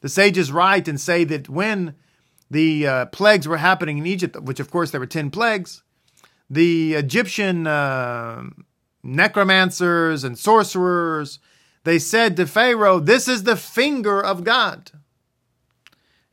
The 0.00 0.08
sages 0.08 0.50
write 0.50 0.88
and 0.88 1.00
say 1.00 1.24
that 1.24 1.48
when 1.48 1.94
the 2.50 2.86
uh, 2.86 3.06
plagues 3.06 3.46
were 3.46 3.58
happening 3.58 3.98
in 3.98 4.06
Egypt, 4.06 4.40
which 4.40 4.60
of 4.60 4.70
course 4.70 4.90
there 4.90 5.00
were 5.00 5.06
10 5.06 5.30
plagues, 5.30 5.82
the 6.48 6.94
Egyptian 6.94 7.66
uh, 7.66 8.42
necromancers 9.02 10.24
and 10.24 10.38
sorcerers, 10.38 11.38
they 11.84 11.98
said 11.98 12.36
to 12.36 12.46
Pharaoh, 12.46 12.98
This 12.98 13.28
is 13.28 13.44
the 13.44 13.56
finger 13.56 14.20
of 14.20 14.44
God. 14.44 14.90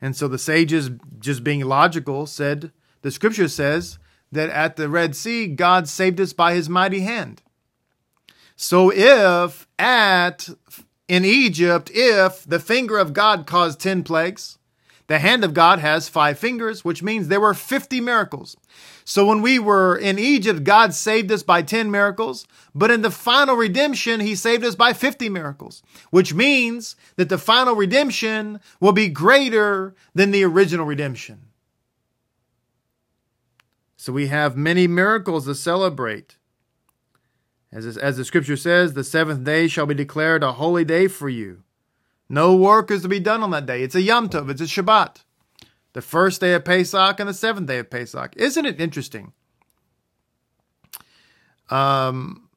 And 0.00 0.16
so 0.16 0.28
the 0.28 0.38
sages, 0.38 0.90
just 1.18 1.42
being 1.42 1.64
logical, 1.64 2.26
said, 2.26 2.72
The 3.02 3.10
scripture 3.10 3.48
says 3.48 3.98
that 4.30 4.50
at 4.50 4.76
the 4.76 4.88
Red 4.88 5.16
Sea, 5.16 5.46
God 5.46 5.88
saved 5.88 6.20
us 6.20 6.32
by 6.32 6.54
his 6.54 6.68
mighty 6.68 7.00
hand. 7.00 7.42
So 8.56 8.92
if 8.92 9.66
at 9.78 10.48
in 11.06 11.24
Egypt, 11.24 11.90
if 11.94 12.44
the 12.44 12.60
finger 12.60 12.98
of 12.98 13.12
God 13.12 13.46
caused 13.46 13.80
10 13.80 14.02
plagues, 14.02 14.57
the 15.08 15.18
hand 15.18 15.42
of 15.42 15.54
God 15.54 15.78
has 15.78 16.08
five 16.08 16.38
fingers, 16.38 16.84
which 16.84 17.02
means 17.02 17.28
there 17.28 17.40
were 17.40 17.54
50 17.54 18.00
miracles. 18.00 18.56
So 19.04 19.26
when 19.26 19.40
we 19.40 19.58
were 19.58 19.96
in 19.96 20.18
Egypt, 20.18 20.64
God 20.64 20.92
saved 20.92 21.32
us 21.32 21.42
by 21.42 21.62
10 21.62 21.90
miracles, 21.90 22.46
but 22.74 22.90
in 22.90 23.00
the 23.00 23.10
final 23.10 23.56
redemption, 23.56 24.20
he 24.20 24.34
saved 24.34 24.64
us 24.64 24.74
by 24.74 24.92
50 24.92 25.30
miracles, 25.30 25.82
which 26.10 26.34
means 26.34 26.94
that 27.16 27.30
the 27.30 27.38
final 27.38 27.74
redemption 27.74 28.60
will 28.80 28.92
be 28.92 29.08
greater 29.08 29.94
than 30.14 30.30
the 30.30 30.44
original 30.44 30.84
redemption. 30.84 31.40
So 33.96 34.12
we 34.12 34.26
have 34.26 34.58
many 34.58 34.86
miracles 34.86 35.46
to 35.46 35.54
celebrate. 35.54 36.36
As, 37.72 37.96
as 37.96 38.18
the 38.18 38.24
scripture 38.26 38.56
says, 38.56 38.92
the 38.92 39.04
seventh 39.04 39.42
day 39.42 39.68
shall 39.68 39.86
be 39.86 39.94
declared 39.94 40.42
a 40.42 40.52
holy 40.52 40.84
day 40.84 41.08
for 41.08 41.30
you. 41.30 41.62
No 42.28 42.54
work 42.54 42.90
is 42.90 43.02
to 43.02 43.08
be 43.08 43.20
done 43.20 43.42
on 43.42 43.50
that 43.50 43.66
day. 43.66 43.82
It's 43.82 43.94
a 43.94 44.02
Yom 44.02 44.28
Tov, 44.28 44.50
it's 44.50 44.60
a 44.60 44.64
Shabbat 44.64 45.22
the 45.92 46.02
first 46.02 46.40
day 46.40 46.54
of 46.54 46.64
Pesach 46.64 47.18
and 47.18 47.28
the 47.28 47.34
seventh 47.34 47.66
day 47.66 47.78
of 47.78 47.90
Pesach. 47.90 48.34
Isn't 48.36 48.66
it 48.66 48.80
interesting? 48.80 49.32
Um, 51.70 52.48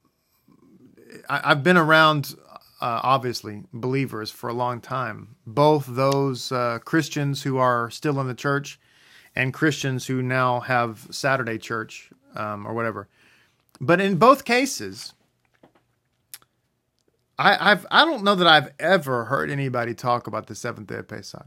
I, 1.27 1.49
have 1.49 1.63
been 1.63 1.77
around, 1.77 2.36
uh, 2.79 2.99
obviously, 3.03 3.63
believers 3.73 4.29
for 4.31 4.49
a 4.49 4.53
long 4.53 4.79
time. 4.79 5.36
Both 5.47 5.88
those 5.88 6.51
uh, 6.51 6.79
Christians 6.86 7.43
who 7.43 7.57
are 7.57 7.89
still 7.89 8.19
in 8.19 8.27
the 8.27 8.36
church 8.36 8.79
and 9.36 9.53
Christians 9.53 10.05
who 10.05 10.21
now 10.21 10.60
have 10.60 11.07
Saturday 11.10 11.57
church 11.57 12.12
um, 12.36 12.67
or 12.67 12.73
whatever. 12.73 13.07
But 13.79 13.99
in 13.99 14.17
both 14.17 14.45
cases, 14.45 15.13
I, 17.37 17.71
I've 17.71 17.85
I 17.91 18.05
don't 18.05 18.23
know 18.23 18.35
that 18.35 18.47
I've 18.47 18.71
ever 18.79 19.25
heard 19.25 19.49
anybody 19.49 19.93
talk 19.93 20.27
about 20.27 20.47
the 20.47 20.55
seventh 20.55 20.87
day 20.87 20.95
of 20.95 21.07
Pesach. 21.07 21.45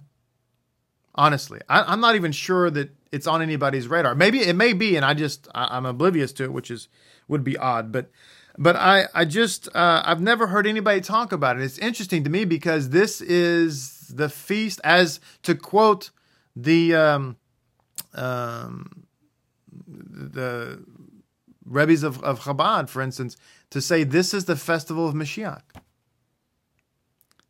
Honestly, 1.15 1.61
I, 1.69 1.93
am 1.93 2.01
not 2.01 2.17
even 2.17 2.33
sure 2.33 2.71
that 2.71 2.91
it's 3.13 3.29
on 3.29 3.41
anybody's 3.41 3.87
radar. 3.87 4.17
Maybe 4.17 4.41
it 4.41 4.57
may 4.57 4.73
be, 4.73 4.97
and 4.97 5.05
I 5.05 5.15
just 5.15 5.47
I, 5.55 5.77
am 5.77 5.87
oblivious 5.87 6.33
to 6.35 6.45
it, 6.45 6.53
which 6.53 6.71
is 6.71 6.89
would 7.29 7.45
be 7.45 7.57
odd. 7.57 7.93
But 7.93 8.11
but 8.59 8.75
I 8.75 9.05
I 9.15 9.25
just 9.25 9.69
uh, 9.75 10.03
I've 10.05 10.21
never 10.21 10.49
heard 10.49 10.67
anybody 10.67 11.01
talk 11.01 11.31
about 11.31 11.57
it. 11.57 11.63
It's 11.63 11.79
interesting 11.79 12.25
to 12.25 12.31
me 12.31 12.45
because 12.45 12.91
this 12.91 13.21
is 13.21 14.09
the 14.09 14.29
feast, 14.29 14.81
as 14.83 15.21
to 15.43 15.55
quote 15.55 16.11
the 16.57 16.95
um, 16.95 17.37
um, 18.15 19.07
the 19.87 20.85
Rebbe's 21.65 22.03
of, 22.03 22.23
of 22.23 22.41
Chabad, 22.41 22.89
for 22.89 23.03
instance, 23.03 23.37
to 23.71 23.81
say 23.81 24.05
this 24.05 24.35
is 24.35 24.45
the 24.45 24.57
festival 24.57 25.09
of 25.09 25.15
Mashiach. 25.15 25.63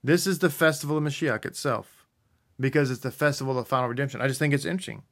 This 0.03 0.27
is 0.27 0.41
the 0.41 0.51
festival 0.51 0.99
of 0.99 1.03
Mashiach 1.03 1.45
itself 1.45 2.07
because 2.61 2.91
it's 2.91 3.01
the 3.01 3.11
festival 3.11 3.59
of 3.59 3.67
final 3.67 3.89
redemption. 3.89 4.21
I 4.21 4.29
just 4.29 4.39
think 4.39 4.55
it's 4.55 4.65
interesting. 4.65 5.03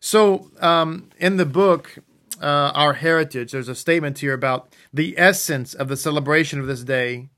So, 0.00 0.50
um, 0.60 1.10
in 1.18 1.36
the 1.36 1.46
book, 1.46 1.98
uh, 2.40 2.72
Our 2.74 2.94
Heritage, 2.94 3.52
there's 3.52 3.68
a 3.68 3.74
statement 3.74 4.20
here 4.20 4.32
about 4.32 4.72
the 4.92 5.18
essence 5.18 5.74
of 5.74 5.88
the 5.88 5.96
celebration 5.96 6.60
of 6.60 6.66
this 6.66 6.84
day. 6.84 7.28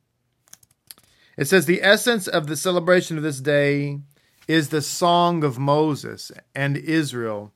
It 1.36 1.46
says, 1.46 1.64
The 1.64 1.82
essence 1.82 2.28
of 2.28 2.46
the 2.46 2.56
celebration 2.56 3.16
of 3.16 3.22
this 3.22 3.40
day 3.40 4.00
is 4.46 4.68
the 4.68 4.82
song 4.82 5.42
of 5.42 5.58
Moses 5.58 6.30
and 6.54 6.76
Israel 6.76 7.52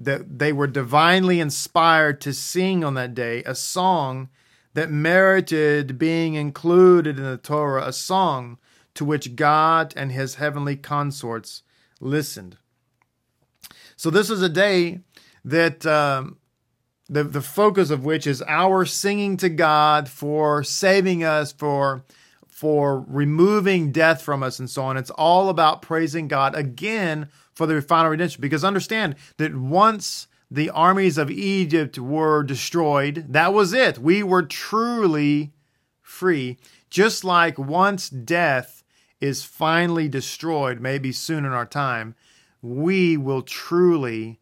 that 0.00 0.38
they 0.38 0.52
were 0.52 0.66
divinely 0.66 1.40
inspired 1.40 2.20
to 2.22 2.32
sing 2.32 2.82
on 2.82 2.94
that 2.94 3.14
day, 3.14 3.42
a 3.44 3.54
song 3.54 4.30
that 4.72 4.90
merited 4.90 5.98
being 5.98 6.34
included 6.34 7.18
in 7.18 7.24
the 7.24 7.36
Torah, 7.36 7.86
a 7.86 7.92
song 7.92 8.58
to 8.94 9.04
which 9.04 9.36
God 9.36 9.92
and 9.96 10.10
his 10.10 10.36
heavenly 10.36 10.76
consorts 10.76 11.62
listened. 12.00 12.56
So, 13.94 14.08
this 14.08 14.30
is 14.30 14.40
a 14.40 14.48
day 14.48 15.00
that 15.44 15.84
um, 15.84 16.38
the, 17.08 17.24
the 17.24 17.42
focus 17.42 17.90
of 17.90 18.04
which 18.04 18.26
is 18.26 18.42
our 18.46 18.86
singing 18.86 19.36
to 19.38 19.48
God 19.50 20.08
for 20.08 20.64
saving 20.64 21.24
us, 21.24 21.52
for, 21.52 22.04
for 22.60 23.06
removing 23.08 23.90
death 23.90 24.20
from 24.20 24.42
us, 24.42 24.58
and 24.58 24.68
so 24.68 24.82
on. 24.82 24.98
It's 24.98 25.08
all 25.12 25.48
about 25.48 25.80
praising 25.80 26.28
God 26.28 26.54
again 26.54 27.30
for 27.54 27.66
the 27.66 27.80
final 27.80 28.10
redemption. 28.10 28.42
Because 28.42 28.64
understand 28.64 29.14
that 29.38 29.56
once 29.56 30.28
the 30.50 30.68
armies 30.68 31.16
of 31.16 31.30
Egypt 31.30 31.98
were 31.98 32.42
destroyed, 32.42 33.24
that 33.30 33.54
was 33.54 33.72
it. 33.72 33.96
We 33.96 34.22
were 34.22 34.42
truly 34.42 35.54
free. 36.02 36.58
Just 36.90 37.24
like 37.24 37.58
once 37.58 38.10
death 38.10 38.84
is 39.22 39.42
finally 39.42 40.06
destroyed, 40.06 40.82
maybe 40.82 41.12
soon 41.12 41.46
in 41.46 41.52
our 41.52 41.64
time, 41.64 42.14
we 42.60 43.16
will 43.16 43.40
truly 43.40 44.38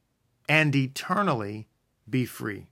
and 0.48 0.74
eternally 0.74 1.68
be 2.10 2.26
free. 2.26 2.66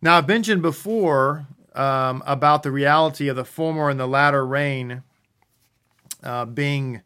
Now, 0.00 0.16
I've 0.16 0.28
mentioned 0.28 0.62
before 0.62 1.46
um, 1.74 2.22
about 2.26 2.62
the 2.62 2.70
reality 2.70 3.28
of 3.28 3.36
the 3.36 3.44
former 3.44 3.90
and 3.90 3.98
the 3.98 4.06
latter 4.06 4.44
rain 4.46 5.02
uh, 6.22 6.44
being 6.44 7.02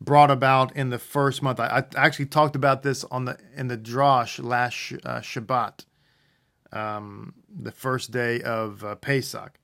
brought 0.00 0.30
about 0.30 0.74
in 0.76 0.90
the 0.90 0.98
first 0.98 1.42
month. 1.42 1.60
I, 1.60 1.84
I, 1.96 2.06
actually 2.06 2.26
talked 2.26 2.56
about 2.56 2.82
this 2.82 3.04
on 3.04 3.24
the 3.24 3.38
in 3.56 3.68
the 3.68 3.78
Drosh 3.78 4.42
last 4.42 4.92
uh, 5.04 5.20
Shabbat, 5.20 5.84
um, 6.72 7.34
the 7.48 7.72
first 7.72 8.10
day 8.10 8.40
of 8.42 8.84
uh, 8.84 8.94
Pesach. 8.96 9.58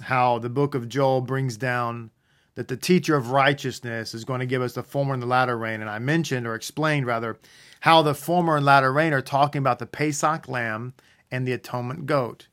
How 0.00 0.38
the 0.38 0.50
book 0.50 0.74
of 0.74 0.88
Joel 0.88 1.20
brings 1.20 1.56
down 1.56 2.10
that 2.54 2.68
the 2.68 2.76
teacher 2.76 3.16
of 3.16 3.30
righteousness 3.30 4.14
is 4.14 4.24
going 4.24 4.40
to 4.40 4.46
give 4.46 4.62
us 4.62 4.74
the 4.74 4.82
former 4.82 5.14
and 5.14 5.22
the 5.22 5.26
latter 5.26 5.56
rain. 5.56 5.80
And 5.80 5.88
I 5.88 5.98
mentioned, 5.98 6.46
or 6.46 6.54
explained 6.54 7.06
rather, 7.06 7.38
how 7.80 8.02
the 8.02 8.14
former 8.14 8.56
and 8.56 8.66
latter 8.66 8.92
rain 8.92 9.12
are 9.12 9.22
talking 9.22 9.60
about 9.60 9.78
the 9.78 9.86
Pesach 9.86 10.48
lamb 10.48 10.94
and 11.30 11.46
the 11.46 11.52
atonement 11.52 12.06
goat. 12.06 12.48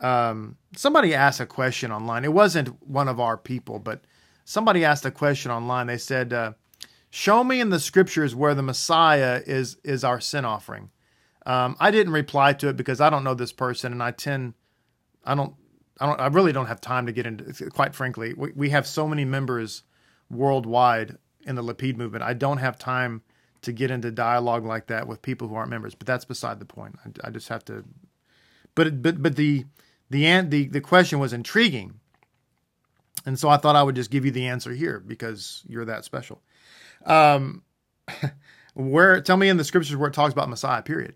Um, 0.00 0.56
somebody 0.76 1.14
asked 1.14 1.40
a 1.40 1.46
question 1.46 1.92
online. 1.92 2.24
It 2.24 2.32
wasn't 2.32 2.82
one 2.86 3.08
of 3.08 3.20
our 3.20 3.36
people, 3.36 3.78
but 3.78 4.02
somebody 4.44 4.84
asked 4.84 5.04
a 5.04 5.10
question 5.10 5.50
online. 5.50 5.86
They 5.86 5.98
said, 5.98 6.32
uh, 6.32 6.52
"Show 7.10 7.44
me 7.44 7.60
in 7.60 7.70
the 7.70 7.80
scriptures 7.80 8.34
where 8.34 8.54
the 8.54 8.62
Messiah 8.62 9.42
is 9.46 9.76
is 9.84 10.04
our 10.04 10.20
sin 10.20 10.44
offering." 10.44 10.90
Um, 11.46 11.76
I 11.80 11.90
didn't 11.90 12.12
reply 12.12 12.52
to 12.54 12.68
it 12.68 12.76
because 12.76 13.00
I 13.00 13.10
don't 13.10 13.24
know 13.24 13.34
this 13.34 13.52
person, 13.52 13.92
and 13.92 14.02
I 14.02 14.10
tend 14.10 14.54
I 15.24 15.34
don't 15.34 15.54
I 16.00 16.06
don't. 16.06 16.20
I 16.20 16.26
really 16.28 16.52
don't 16.52 16.66
have 16.66 16.80
time 16.80 17.06
to 17.06 17.12
get 17.12 17.26
into. 17.26 17.70
Quite 17.70 17.94
frankly, 17.94 18.32
we, 18.34 18.52
we 18.56 18.70
have 18.70 18.86
so 18.86 19.06
many 19.06 19.24
members 19.24 19.82
worldwide 20.30 21.16
in 21.42 21.56
the 21.56 21.62
Lapid 21.62 21.96
movement. 21.96 22.24
I 22.24 22.32
don't 22.32 22.58
have 22.58 22.78
time 22.78 23.22
to 23.62 23.72
get 23.72 23.90
into 23.90 24.10
dialogue 24.10 24.64
like 24.64 24.86
that 24.86 25.06
with 25.06 25.20
people 25.20 25.48
who 25.48 25.54
aren't 25.54 25.68
members. 25.68 25.94
But 25.94 26.06
that's 26.06 26.24
beside 26.24 26.58
the 26.58 26.64
point. 26.64 26.96
I, 27.04 27.28
I 27.28 27.30
just 27.30 27.48
have 27.48 27.64
to. 27.66 27.84
But 28.74 29.02
but 29.02 29.22
but 29.22 29.36
the 29.36 29.66
the 30.10 30.40
the 30.42 30.66
the 30.66 30.80
question 30.80 31.18
was 31.18 31.32
intriguing, 31.32 32.00
and 33.24 33.38
so 33.38 33.48
I 33.48 33.56
thought 33.56 33.76
I 33.76 33.82
would 33.82 33.94
just 33.94 34.10
give 34.10 34.24
you 34.24 34.30
the 34.30 34.48
answer 34.48 34.72
here 34.72 35.00
because 35.00 35.62
you're 35.68 35.84
that 35.84 36.04
special. 36.04 36.42
Um, 37.06 37.62
where 38.74 39.20
tell 39.20 39.36
me 39.36 39.48
in 39.48 39.56
the 39.56 39.64
scriptures 39.64 39.96
where 39.96 40.08
it 40.08 40.14
talks 40.14 40.32
about 40.32 40.48
Messiah. 40.48 40.82
Period. 40.82 41.14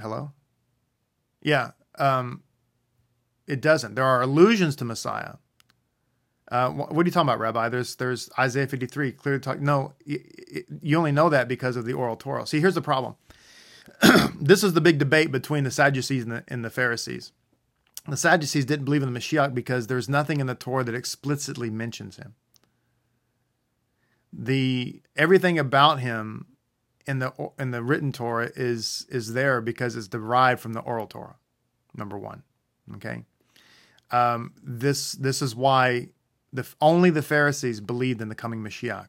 Hello. 0.00 0.32
Yeah, 1.42 1.72
um, 1.98 2.42
it 3.46 3.60
doesn't. 3.60 3.94
There 3.94 4.04
are 4.04 4.22
allusions 4.22 4.76
to 4.76 4.84
Messiah. 4.84 5.34
Uh, 6.50 6.70
what 6.70 7.04
are 7.04 7.06
you 7.06 7.12
talking 7.12 7.28
about, 7.28 7.40
Rabbi? 7.40 7.68
There's 7.68 7.96
there's 7.96 8.30
Isaiah 8.38 8.66
53 8.66 9.12
clearly 9.12 9.40
talk. 9.40 9.60
No, 9.60 9.92
you, 10.04 10.24
you 10.80 10.96
only 10.96 11.12
know 11.12 11.28
that 11.28 11.46
because 11.46 11.76
of 11.76 11.84
the 11.84 11.92
oral 11.92 12.16
Torah. 12.16 12.46
See, 12.46 12.60
here's 12.60 12.74
the 12.74 12.82
problem. 12.82 13.16
this 14.40 14.64
is 14.64 14.74
the 14.74 14.80
big 14.80 14.98
debate 14.98 15.32
between 15.32 15.64
the 15.64 15.70
Sadducees 15.70 16.22
and 16.24 16.32
the, 16.32 16.44
and 16.48 16.64
the 16.64 16.70
Pharisees. 16.70 17.32
The 18.08 18.16
Sadducees 18.16 18.64
didn't 18.64 18.84
believe 18.86 19.02
in 19.02 19.12
the 19.12 19.18
Mashiach 19.18 19.54
because 19.54 19.86
there's 19.86 20.08
nothing 20.08 20.40
in 20.40 20.46
the 20.46 20.54
Torah 20.54 20.84
that 20.84 20.94
explicitly 20.94 21.70
mentions 21.70 22.16
him. 22.16 22.34
the 24.32 25.02
everything 25.16 25.58
about 25.58 26.00
him 26.00 26.46
in 27.06 27.18
the 27.18 27.32
in 27.58 27.70
the 27.70 27.82
written 27.82 28.12
Torah 28.12 28.50
is 28.56 29.06
is 29.10 29.32
there 29.32 29.60
because 29.60 29.96
it's 29.96 30.08
derived 30.08 30.60
from 30.60 30.74
the 30.74 30.80
oral 30.80 31.06
Torah. 31.06 31.36
Number 31.96 32.18
one, 32.18 32.42
okay. 32.96 33.24
Um, 34.10 34.52
this 34.62 35.12
this 35.12 35.42
is 35.42 35.54
why 35.56 36.08
the 36.52 36.66
only 36.80 37.10
the 37.10 37.22
Pharisees 37.22 37.80
believed 37.80 38.20
in 38.20 38.28
the 38.28 38.34
coming 38.34 38.62
Mashiach, 38.62 39.08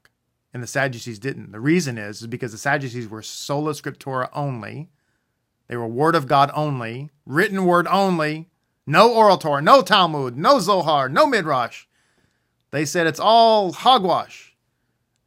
and 0.54 0.64
the 0.64 0.68
Sadducees 0.68 1.20
didn't. 1.20 1.52
The 1.52 1.60
reason 1.60 1.98
is 1.98 2.22
is 2.22 2.28
because 2.28 2.52
the 2.52 2.58
Sadducees 2.58 3.08
were 3.08 3.22
sola 3.22 3.72
scriptura 3.72 4.30
only. 4.34 4.90
They 5.68 5.78
were 5.78 5.88
word 5.88 6.16
of 6.16 6.28
God 6.28 6.52
only, 6.54 7.12
written 7.26 7.66
word 7.66 7.88
only, 7.88 8.50
no 8.88 9.14
oral 9.14 9.38
Torah, 9.38 9.62
no 9.62 9.82
Talmud, 9.82 10.36
no 10.36 10.60
Zohar, 10.60 11.10
no 11.10 11.28
Midrash. 11.28 11.86
They 12.72 12.86
said 12.86 13.08
it's 13.08 13.20
all 13.20 13.72
hogwash 13.72 14.50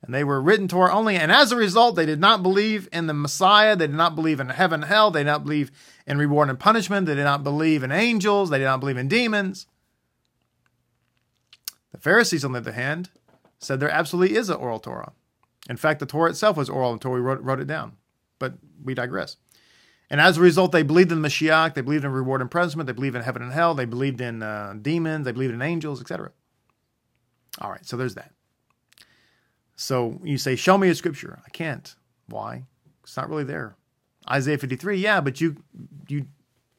and 0.03 0.13
they 0.13 0.25
were 0.25 0.43
written 0.43 0.67
Torah 0.67 0.93
only. 0.93 1.17
And 1.17 1.31
as 1.31 1.53
a 1.53 1.57
result, 1.57 1.95
they 1.95 2.07
did 2.07 2.21
not 2.21 2.43
believe 2.43 2.89
in 2.93 3.07
the 3.07 3.15
Messiah. 3.15 3.77
They 3.77 3.87
did 3.87 3.97
not 3.97 4.17
believe 4.17 4.41
in 4.41 4.49
heaven 4.49 4.83
and 4.83 4.91
hell. 4.91 5.11
They 5.11 5.21
did 5.21 5.31
not 5.31 5.45
believe 5.45 5.71
in 6.07 6.19
reward 6.19 6.49
and 6.49 6.59
punishment. 6.59 7.07
They 7.07 7.15
did 7.15 7.25
not 7.25 7.45
believe 7.45 7.85
in 7.85 7.93
angels. 7.93 8.51
They 8.51 8.59
did 8.59 8.65
not 8.65 8.81
believe 8.81 8.97
in 8.97 9.07
demons. 9.07 9.67
The 11.93 11.99
Pharisees, 11.99 12.45
on 12.45 12.53
the 12.53 12.59
other 12.59 12.73
hand, 12.73 13.11
said 13.63 13.81
there 13.81 13.91
absolutely 13.91 14.37
is 14.37 14.49
an 14.49 14.57
oral 14.57 14.79
Torah. 14.79 15.13
In 15.71 15.77
fact, 15.77 16.01
the 16.01 16.07
Torah 16.07 16.31
itself 16.31 16.57
was 16.57 16.69
oral 16.69 16.93
until 16.93 17.13
we 17.13 17.21
wrote, 17.21 17.43
wrote 17.43 17.61
it 17.61 17.67
down. 17.67 17.97
But 18.39 18.55
we 18.83 18.95
digress. 18.95 19.37
And 20.11 20.21
as 20.21 20.37
a 20.37 20.41
result, 20.41 20.73
they 20.73 20.83
believed 20.83 21.13
in 21.13 21.23
the 21.23 21.29
Mashiach. 21.29 21.75
They 21.75 21.81
believed 21.81 22.05
in 22.05 22.11
reward 22.11 22.41
and 22.41 22.51
punishment. 22.51 22.87
They 22.87 22.93
believed 22.93 23.17
in 23.17 23.23
heaven 23.23 23.43
and 23.43 23.53
hell. 23.53 23.75
They 23.75 23.85
believed 23.85 24.21
in 24.21 24.43
uh, 24.43 24.75
demons. 24.83 25.25
They 25.25 25.33
believed 25.33 25.55
in 25.55 25.63
angels, 25.63 26.01
etc. 26.01 26.33
All 27.61 27.71
right, 27.71 27.85
so 27.87 27.97
there's 27.97 28.15
that. 28.17 28.33
So 29.77 30.21
you 30.23 30.37
say, 30.37 30.57
Show 30.57 30.77
me 30.77 30.89
a 30.89 30.95
scripture. 30.95 31.41
I 31.47 31.51
can't. 31.51 31.95
Why? 32.29 32.65
It's 33.05 33.17
not 33.17 33.29
really 33.29 33.45
there. 33.45 33.77
Isaiah 34.31 34.59
53, 34.59 34.99
yeah, 34.99 35.21
but 35.21 35.41
you 35.41 35.57
you 36.09 36.27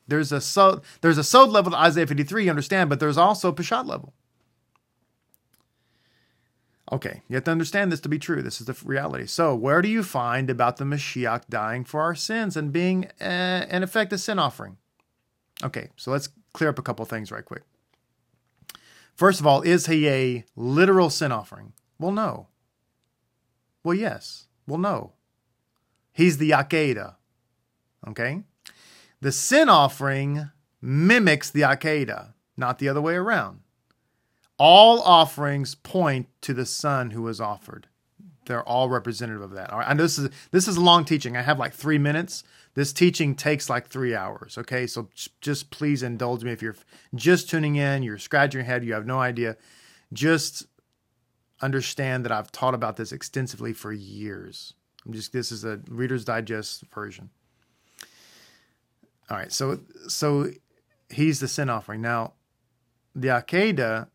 there's 0.07 0.31
a 0.31 0.39
so 0.39 0.81
there's 1.01 1.17
a 1.17 1.23
sod 1.23 1.49
level 1.49 1.71
to 1.71 1.77
Isaiah 1.77 2.07
53, 2.07 2.45
you 2.45 2.49
understand, 2.49 2.89
but 2.89 2.99
there's 2.99 3.17
also 3.17 3.51
Peshat 3.51 3.85
level. 3.85 4.13
Okay, 6.93 7.23
you 7.27 7.33
have 7.35 7.43
to 7.45 7.51
understand 7.51 7.91
this 7.91 8.01
to 8.01 8.09
be 8.09 8.19
true. 8.19 8.43
This 8.43 8.61
is 8.61 8.67
the 8.67 8.77
reality. 8.85 9.25
So, 9.25 9.55
where 9.55 9.81
do 9.81 9.89
you 9.89 10.03
find 10.03 10.47
about 10.47 10.77
the 10.77 10.83
Mashiach 10.83 11.45
dying 11.49 11.85
for 11.85 12.01
our 12.01 12.13
sins 12.13 12.55
and 12.55 12.71
being, 12.71 13.05
uh, 13.19 13.65
in 13.67 13.81
effect, 13.81 14.13
a 14.13 14.17
sin 14.19 14.37
offering? 14.37 14.77
Okay, 15.63 15.89
so 15.95 16.11
let's 16.11 16.29
clear 16.53 16.69
up 16.69 16.77
a 16.77 16.83
couple 16.83 17.03
things 17.05 17.31
right 17.31 17.43
quick. 17.43 17.63
First 19.15 19.39
of 19.39 19.47
all, 19.47 19.63
is 19.63 19.87
he 19.87 20.07
a 20.07 20.45
literal 20.55 21.09
sin 21.09 21.31
offering? 21.31 21.73
Well, 21.97 22.11
no. 22.11 22.49
Well, 23.83 23.95
yes. 23.95 24.45
Well, 24.67 24.79
no. 24.79 25.13
He's 26.11 26.37
the 26.37 26.51
Akedah. 26.51 27.15
Okay? 28.07 28.43
The 29.19 29.31
sin 29.31 29.67
offering 29.67 30.51
mimics 30.79 31.49
the 31.49 31.61
Akedah, 31.61 32.33
not 32.55 32.77
the 32.77 32.87
other 32.87 33.01
way 33.01 33.15
around. 33.15 33.61
All 34.57 35.01
offerings 35.01 35.75
point 35.75 36.27
to 36.41 36.53
the 36.53 36.65
Son 36.65 37.11
who 37.11 37.23
was 37.23 37.41
offered. 37.41 37.87
They're 38.45 38.63
all 38.63 38.89
representative 38.89 39.41
of 39.41 39.51
that. 39.51 39.71
All 39.71 39.79
right. 39.79 39.87
And 39.89 39.99
this 39.99 40.17
is 40.17 40.29
this 40.51 40.67
is 40.67 40.77
a 40.77 40.81
long 40.81 41.05
teaching. 41.05 41.37
I 41.37 41.41
have 41.41 41.59
like 41.59 41.73
three 41.73 41.97
minutes. 41.97 42.43
This 42.75 42.91
teaching 42.91 43.35
takes 43.35 43.69
like 43.69 43.87
three 43.87 44.15
hours. 44.15 44.57
Okay, 44.57 44.87
so 44.87 45.09
just 45.41 45.69
please 45.69 46.01
indulge 46.01 46.43
me 46.43 46.51
if 46.51 46.61
you're 46.61 46.75
just 47.13 47.49
tuning 47.49 47.75
in, 47.75 48.01
you're 48.01 48.17
scratching 48.17 48.59
your 48.59 48.65
head, 48.65 48.83
you 48.83 48.93
have 48.93 49.05
no 49.05 49.19
idea. 49.19 49.57
Just 50.11 50.65
understand 51.61 52.25
that 52.25 52.31
I've 52.31 52.51
taught 52.51 52.73
about 52.73 52.97
this 52.97 53.11
extensively 53.11 53.73
for 53.73 53.93
years. 53.93 54.73
I'm 55.05 55.13
just 55.13 55.33
this 55.33 55.51
is 55.51 55.63
a 55.63 55.81
Reader's 55.87 56.25
Digest 56.25 56.83
version. 56.93 57.29
All 59.29 59.37
right, 59.37 59.51
so 59.51 59.79
so 60.07 60.49
he's 61.09 61.39
the 61.39 61.47
sin 61.47 61.69
offering. 61.69 62.01
Now, 62.01 62.33
the 63.15 63.29
Akedah, 63.29 64.07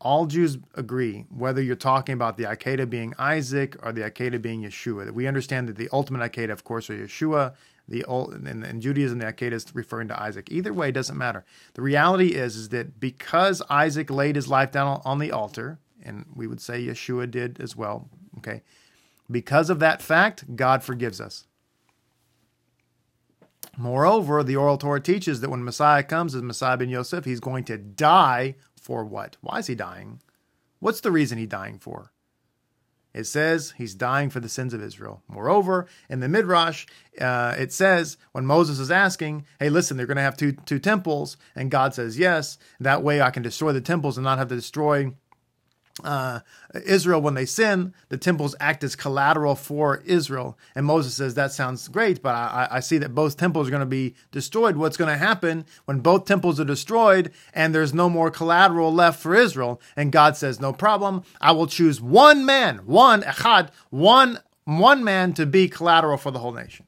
all 0.00 0.26
Jews 0.26 0.58
agree, 0.74 1.24
whether 1.30 1.62
you're 1.62 1.76
talking 1.76 2.12
about 2.12 2.36
the 2.36 2.44
Akedah 2.44 2.90
being 2.90 3.14
Isaac 3.18 3.76
or 3.82 3.92
the 3.92 4.02
Akedah 4.02 4.42
being 4.42 4.62
Yeshua, 4.62 5.06
that 5.06 5.14
we 5.14 5.26
understand 5.26 5.68
that 5.68 5.76
the 5.76 5.88
ultimate 5.92 6.30
Akedah, 6.30 6.52
of 6.52 6.64
course, 6.64 6.90
are 6.90 6.96
Yeshua. 6.96 7.54
The 7.86 8.04
in, 8.08 8.64
in 8.64 8.80
Judaism, 8.80 9.18
the 9.18 9.26
Akedah 9.26 9.52
is 9.52 9.66
referring 9.74 10.08
to 10.08 10.20
Isaac. 10.20 10.50
Either 10.50 10.72
way, 10.72 10.90
doesn't 10.90 11.18
matter. 11.18 11.44
The 11.74 11.82
reality 11.82 12.28
is, 12.28 12.56
is 12.56 12.68
that 12.70 12.98
because 12.98 13.62
Isaac 13.68 14.10
laid 14.10 14.36
his 14.36 14.48
life 14.48 14.72
down 14.72 15.02
on 15.04 15.18
the 15.18 15.32
altar, 15.32 15.78
and 16.02 16.26
we 16.34 16.46
would 16.46 16.60
say 16.60 16.86
Yeshua 16.86 17.30
did 17.30 17.60
as 17.60 17.76
well. 17.76 18.08
Okay. 18.38 18.62
Because 19.30 19.70
of 19.70 19.78
that 19.80 20.02
fact, 20.02 20.56
God 20.56 20.82
forgives 20.82 21.20
us. 21.20 21.46
Moreover, 23.76 24.42
the 24.42 24.56
oral 24.56 24.78
Torah 24.78 25.00
teaches 25.00 25.40
that 25.40 25.50
when 25.50 25.64
Messiah 25.64 26.02
comes 26.02 26.34
as 26.34 26.42
Messiah 26.42 26.76
ben 26.76 26.88
Yosef, 26.88 27.24
he's 27.24 27.40
going 27.40 27.64
to 27.64 27.78
die 27.78 28.54
for 28.84 29.02
what? 29.04 29.38
Why 29.40 29.58
is 29.60 29.66
he 29.66 29.74
dying? 29.74 30.20
What's 30.78 31.00
the 31.00 31.10
reason 31.10 31.38
he's 31.38 31.48
dying 31.48 31.78
for? 31.78 32.12
It 33.14 33.24
says 33.24 33.74
he's 33.78 33.94
dying 33.94 34.28
for 34.28 34.40
the 34.40 34.48
sins 34.48 34.74
of 34.74 34.82
Israel. 34.82 35.22
Moreover, 35.28 35.86
in 36.10 36.20
the 36.20 36.28
Midrash, 36.28 36.84
uh, 37.20 37.54
it 37.56 37.72
says 37.72 38.18
when 38.32 38.44
Moses 38.44 38.80
is 38.80 38.90
asking, 38.90 39.46
"Hey, 39.60 39.70
listen, 39.70 39.96
they're 39.96 40.04
going 40.04 40.16
to 40.16 40.22
have 40.22 40.36
two 40.36 40.52
two 40.52 40.80
temples," 40.80 41.36
and 41.54 41.70
God 41.70 41.94
says, 41.94 42.18
"Yes." 42.18 42.58
That 42.80 43.04
way, 43.04 43.22
I 43.22 43.30
can 43.30 43.42
destroy 43.42 43.72
the 43.72 43.80
temples 43.80 44.18
and 44.18 44.24
not 44.24 44.38
have 44.38 44.48
to 44.48 44.56
destroy 44.56 45.14
uh, 46.02 46.40
Israel 46.86 47.20
when 47.20 47.34
they 47.34 47.46
sin, 47.46 47.94
the 48.08 48.16
temples 48.16 48.56
act 48.58 48.82
as 48.82 48.96
collateral 48.96 49.54
for 49.54 50.02
Israel. 50.04 50.58
And 50.74 50.86
Moses 50.86 51.14
says, 51.14 51.34
That 51.34 51.52
sounds 51.52 51.86
great, 51.86 52.20
but 52.20 52.34
I, 52.34 52.68
I 52.70 52.80
see 52.80 52.98
that 52.98 53.14
both 53.14 53.36
temples 53.36 53.68
are 53.68 53.70
going 53.70 53.80
to 53.80 53.86
be 53.86 54.14
destroyed. 54.32 54.76
What's 54.76 54.96
going 54.96 55.10
to 55.10 55.16
happen 55.16 55.64
when 55.84 56.00
both 56.00 56.24
temples 56.24 56.58
are 56.58 56.64
destroyed 56.64 57.30
and 57.52 57.74
there's 57.74 57.94
no 57.94 58.10
more 58.10 58.30
collateral 58.30 58.92
left 58.92 59.20
for 59.20 59.34
Israel? 59.34 59.80
And 59.96 60.10
God 60.10 60.36
says, 60.36 60.60
No 60.60 60.72
problem. 60.72 61.22
I 61.40 61.52
will 61.52 61.68
choose 61.68 62.00
one 62.00 62.44
man, 62.44 62.78
one, 62.78 63.22
echad, 63.22 63.70
one, 63.90 64.40
one 64.64 65.04
man 65.04 65.32
to 65.34 65.46
be 65.46 65.68
collateral 65.68 66.18
for 66.18 66.32
the 66.32 66.40
whole 66.40 66.52
nation. 66.52 66.86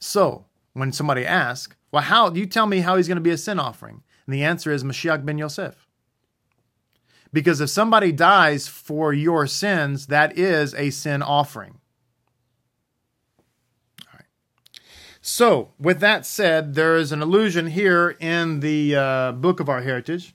So 0.00 0.46
when 0.72 0.92
somebody 0.92 1.24
asks, 1.24 1.76
Well, 1.92 2.02
how, 2.02 2.32
you 2.32 2.46
tell 2.46 2.66
me 2.66 2.80
how 2.80 2.96
he's 2.96 3.06
going 3.06 3.16
to 3.16 3.22
be 3.22 3.30
a 3.30 3.38
sin 3.38 3.60
offering? 3.60 4.02
And 4.26 4.34
the 4.34 4.42
answer 4.42 4.72
is 4.72 4.82
Mashiach 4.82 5.24
ben 5.24 5.38
Yosef. 5.38 5.86
Because 7.32 7.60
if 7.60 7.70
somebody 7.70 8.12
dies 8.12 8.68
for 8.68 9.12
your 9.12 9.46
sins, 9.46 10.06
that 10.08 10.38
is 10.38 10.74
a 10.74 10.90
sin 10.90 11.22
offering. 11.22 11.78
All 14.02 14.14
right. 14.14 14.26
So, 15.22 15.72
with 15.78 16.00
that 16.00 16.26
said, 16.26 16.74
there 16.74 16.96
is 16.96 17.10
an 17.10 17.22
allusion 17.22 17.68
here 17.68 18.16
in 18.20 18.60
the 18.60 18.96
uh, 18.96 19.32
book 19.32 19.60
of 19.60 19.68
our 19.68 19.80
heritage. 19.80 20.34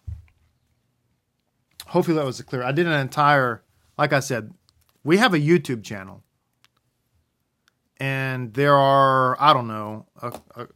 Hopefully, 1.87 2.17
that 2.17 2.25
was 2.25 2.41
clear. 2.41 2.63
I 2.63 2.71
did 2.71 2.87
an 2.87 2.93
entire, 2.93 3.63
like 3.97 4.11
I 4.11 4.19
said, 4.19 4.51
we 5.03 5.17
have 5.17 5.33
a 5.33 5.39
YouTube 5.39 5.83
channel. 5.83 6.23
And 7.99 8.53
there 8.53 8.75
are, 8.75 9.41
I 9.41 9.53
don't 9.53 9.67
know, 9.67 10.05
a, 10.21 10.39
a, 10.55 10.67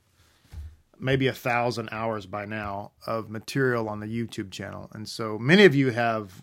maybe 1.02 1.28
a 1.28 1.34
thousand 1.34 1.90
hours 1.92 2.26
by 2.26 2.46
now 2.46 2.92
of 3.08 3.30
material 3.30 3.90
on 3.90 4.00
the 4.00 4.06
YouTube 4.06 4.52
channel. 4.52 4.90
And 4.94 5.10
so 5.10 5.38
many 5.40 5.66
of 5.66 5.74
you 5.74 5.90
have, 5.90 6.42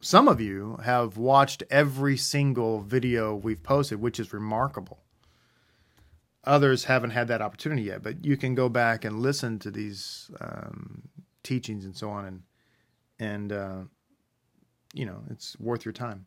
some 0.00 0.28
of 0.28 0.40
you 0.40 0.78
have 0.82 1.18
watched 1.18 1.62
every 1.70 2.16
single 2.16 2.80
video 2.80 3.36
we've 3.36 3.62
posted, 3.62 4.00
which 4.00 4.18
is 4.18 4.32
remarkable. 4.32 5.00
Others 6.44 6.84
haven't 6.84 7.10
had 7.10 7.28
that 7.28 7.42
opportunity 7.42 7.82
yet, 7.82 8.02
but 8.02 8.24
you 8.24 8.36
can 8.36 8.54
go 8.54 8.68
back 8.68 9.04
and 9.04 9.20
listen 9.20 9.58
to 9.60 9.70
these 9.70 10.30
um, 10.40 11.02
teachings 11.44 11.84
and 11.84 11.94
so 11.94 12.10
on, 12.10 12.24
and 12.24 12.42
and 13.20 13.52
uh, 13.52 13.80
you 14.92 15.06
know 15.06 15.22
it's 15.30 15.56
worth 15.60 15.84
your 15.84 15.92
time. 15.92 16.26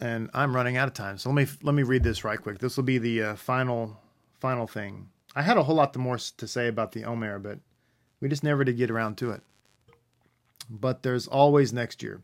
And 0.00 0.28
I'm 0.34 0.56
running 0.56 0.76
out 0.76 0.88
of 0.88 0.94
time, 0.94 1.18
so 1.18 1.30
let 1.30 1.36
me 1.36 1.56
let 1.62 1.76
me 1.76 1.84
read 1.84 2.02
this 2.02 2.24
right 2.24 2.40
quick. 2.40 2.58
This 2.58 2.76
will 2.76 2.82
be 2.82 2.98
the 2.98 3.22
uh, 3.22 3.34
final 3.36 3.96
final 4.40 4.66
thing 4.66 5.08
I 5.34 5.42
had 5.42 5.56
a 5.56 5.62
whole 5.64 5.76
lot 5.76 5.96
more 5.96 6.18
to 6.18 6.48
say 6.48 6.68
about 6.68 6.92
the 6.92 7.04
Omer, 7.04 7.38
but 7.38 7.58
we 8.20 8.28
just 8.28 8.44
never 8.44 8.64
did 8.64 8.76
get 8.76 8.90
around 8.90 9.18
to 9.18 9.30
it. 9.32 9.42
But 10.70 11.02
there's 11.02 11.26
always 11.26 11.72
next 11.72 12.02
year. 12.02 12.22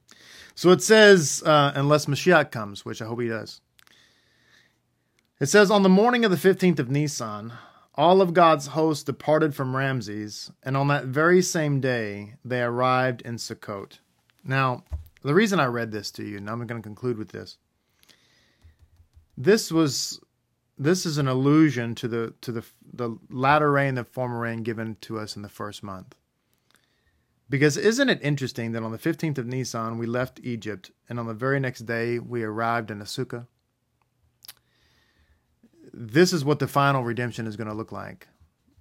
So 0.54 0.70
it 0.70 0.82
says, 0.82 1.42
uh, 1.44 1.72
unless 1.74 2.06
Mashiach 2.06 2.50
comes, 2.50 2.84
which 2.84 3.02
I 3.02 3.06
hope 3.06 3.20
he 3.20 3.28
does. 3.28 3.60
It 5.40 5.46
says, 5.46 5.70
on 5.70 5.82
the 5.82 5.88
morning 5.88 6.24
of 6.24 6.30
the 6.30 6.36
15th 6.36 6.78
of 6.78 6.90
Nisan, 6.90 7.52
all 7.94 8.22
of 8.22 8.34
God's 8.34 8.68
hosts 8.68 9.04
departed 9.04 9.54
from 9.54 9.76
Ramses, 9.76 10.50
and 10.62 10.76
on 10.76 10.88
that 10.88 11.04
very 11.04 11.42
same 11.42 11.80
day 11.80 12.34
they 12.44 12.62
arrived 12.62 13.22
in 13.22 13.36
Sukkot. 13.36 13.98
Now, 14.44 14.84
the 15.22 15.34
reason 15.34 15.60
I 15.60 15.66
read 15.66 15.92
this 15.92 16.10
to 16.12 16.24
you, 16.24 16.38
and 16.38 16.48
I'm 16.48 16.66
going 16.66 16.80
to 16.80 16.86
conclude 16.86 17.18
with 17.18 17.30
this, 17.30 17.58
this 19.36 19.70
was 19.72 20.20
this 20.80 21.04
is 21.04 21.18
an 21.18 21.28
allusion 21.28 21.94
to 21.94 22.08
the 22.08 22.34
to 22.40 22.50
the 22.50 22.64
the 22.90 23.18
latter 23.28 23.70
rain, 23.70 23.96
the 23.96 24.04
former 24.04 24.40
rain 24.40 24.62
given 24.62 24.96
to 25.02 25.18
us 25.18 25.36
in 25.36 25.42
the 25.42 25.48
first 25.48 25.82
month. 25.82 26.16
Because 27.50 27.76
isn't 27.76 28.08
it 28.08 28.18
interesting 28.22 28.72
that 28.72 28.82
on 28.82 28.92
the 28.92 28.98
15th 28.98 29.36
of 29.36 29.46
Nisan 29.46 29.98
we 29.98 30.06
left 30.06 30.40
Egypt 30.42 30.90
and 31.08 31.18
on 31.18 31.26
the 31.26 31.34
very 31.34 31.60
next 31.60 31.80
day 31.80 32.18
we 32.18 32.42
arrived 32.42 32.90
in 32.90 33.02
a 33.02 33.04
Sukkah? 33.04 33.46
This 35.92 36.32
is 36.32 36.44
what 36.44 36.60
the 36.60 36.68
final 36.68 37.04
redemption 37.04 37.46
is 37.46 37.56
going 37.56 37.68
to 37.68 37.74
look 37.74 37.92
like. 37.92 38.28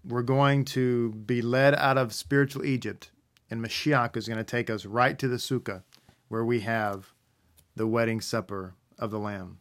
We're 0.08 0.22
going 0.22 0.64
to 0.66 1.12
be 1.12 1.42
led 1.42 1.76
out 1.76 1.98
of 1.98 2.14
spiritual 2.14 2.64
Egypt, 2.64 3.12
and 3.50 3.60
Mashiach 3.62 4.16
is 4.16 4.28
going 4.28 4.38
to 4.38 4.44
take 4.44 4.70
us 4.70 4.86
right 4.86 5.20
to 5.20 5.28
the 5.28 5.38
Sukkah 5.38 5.84
where 6.30 6.46
we 6.46 6.62
have 6.62 7.12
the 7.76 7.88
wedding 7.88 8.22
supper 8.22 8.76
of 8.98 9.12
the 9.12 9.20
Lamb. 9.20 9.58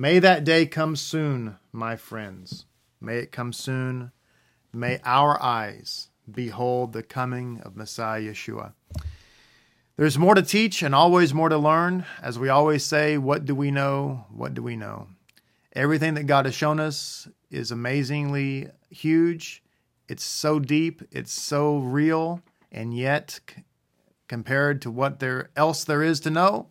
May 0.00 0.18
that 0.18 0.44
day 0.44 0.64
come 0.64 0.96
soon, 0.96 1.58
my 1.72 1.94
friends. 1.94 2.64
May 3.02 3.18
it 3.18 3.32
come 3.32 3.52
soon. 3.52 4.12
May 4.72 4.98
our 5.04 5.38
eyes 5.42 6.08
behold 6.30 6.94
the 6.94 7.02
coming 7.02 7.60
of 7.66 7.76
Messiah 7.76 8.22
Yeshua. 8.22 8.72
There's 9.98 10.16
more 10.16 10.34
to 10.34 10.40
teach 10.40 10.82
and 10.82 10.94
always 10.94 11.34
more 11.34 11.50
to 11.50 11.58
learn. 11.58 12.06
As 12.22 12.38
we 12.38 12.48
always 12.48 12.82
say, 12.82 13.18
what 13.18 13.44
do 13.44 13.54
we 13.54 13.70
know? 13.70 14.24
What 14.30 14.54
do 14.54 14.62
we 14.62 14.74
know? 14.74 15.08
Everything 15.74 16.14
that 16.14 16.24
God 16.24 16.46
has 16.46 16.54
shown 16.54 16.80
us 16.80 17.28
is 17.50 17.70
amazingly 17.70 18.68
huge. 18.88 19.62
It's 20.08 20.24
so 20.24 20.58
deep, 20.58 21.02
it's 21.10 21.38
so 21.38 21.76
real, 21.76 22.40
and 22.72 22.96
yet 22.96 23.40
c- 23.46 23.64
compared 24.28 24.80
to 24.80 24.90
what 24.90 25.20
there 25.20 25.50
else 25.56 25.84
there 25.84 26.02
is 26.02 26.20
to 26.20 26.30
know, 26.30 26.68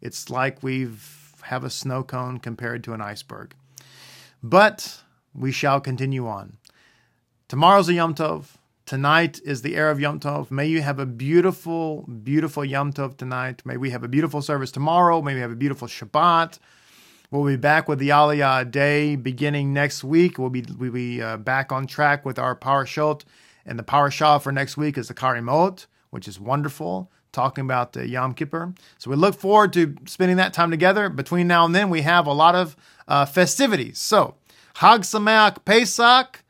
it's 0.00 0.30
like 0.30 0.62
we've 0.62 1.19
have 1.42 1.64
a 1.64 1.70
snow 1.70 2.02
cone 2.02 2.38
compared 2.38 2.84
to 2.84 2.92
an 2.92 3.00
iceberg. 3.00 3.54
But 4.42 5.02
we 5.34 5.52
shall 5.52 5.80
continue 5.80 6.26
on. 6.26 6.58
Tomorrow's 7.48 7.88
a 7.88 7.94
Yom 7.94 8.14
Tov. 8.14 8.56
Tonight 8.86 9.40
is 9.44 9.62
the 9.62 9.74
erev 9.74 9.92
of 9.92 10.00
Yom 10.00 10.18
Tov. 10.18 10.50
May 10.50 10.66
you 10.66 10.82
have 10.82 10.98
a 10.98 11.06
beautiful, 11.06 12.02
beautiful 12.02 12.64
Yom 12.64 12.92
Tov 12.92 13.16
tonight. 13.16 13.62
May 13.64 13.76
we 13.76 13.90
have 13.90 14.02
a 14.02 14.08
beautiful 14.08 14.42
service 14.42 14.72
tomorrow. 14.72 15.22
May 15.22 15.34
we 15.34 15.40
have 15.40 15.52
a 15.52 15.56
beautiful 15.56 15.86
Shabbat. 15.86 16.58
We'll 17.30 17.44
be 17.44 17.56
back 17.56 17.88
with 17.88 18.00
the 18.00 18.08
Aliyah 18.08 18.68
day 18.68 19.14
beginning 19.14 19.72
next 19.72 20.02
week. 20.02 20.38
We'll 20.38 20.50
be 20.50 20.64
we'll 20.76 20.90
be 20.90 21.22
uh, 21.22 21.36
back 21.36 21.70
on 21.70 21.86
track 21.86 22.24
with 22.24 22.40
our 22.40 22.56
parashot, 22.56 23.22
and 23.64 23.78
the 23.78 23.84
parashah 23.84 24.42
for 24.42 24.50
next 24.50 24.76
week 24.76 24.98
is 24.98 25.06
the 25.06 25.14
Acharei 25.14 25.40
Mot, 25.40 25.86
which 26.10 26.26
is 26.26 26.40
wonderful, 26.40 27.08
talking 27.32 27.64
about 27.64 27.96
uh, 27.96 28.02
Yom 28.02 28.34
Kippur. 28.34 28.74
So 28.98 29.10
we 29.10 29.16
look 29.16 29.34
forward 29.34 29.72
to 29.74 29.96
spending 30.06 30.36
that 30.38 30.52
time 30.52 30.70
together. 30.70 31.08
Between 31.08 31.46
now 31.46 31.64
and 31.64 31.74
then, 31.74 31.90
we 31.90 32.02
have 32.02 32.26
a 32.26 32.32
lot 32.32 32.54
of 32.54 32.76
uh, 33.08 33.26
festivities. 33.26 33.98
So 33.98 34.36
Hag 34.74 35.02
Sameach 35.02 35.64
Pesach 35.64 36.42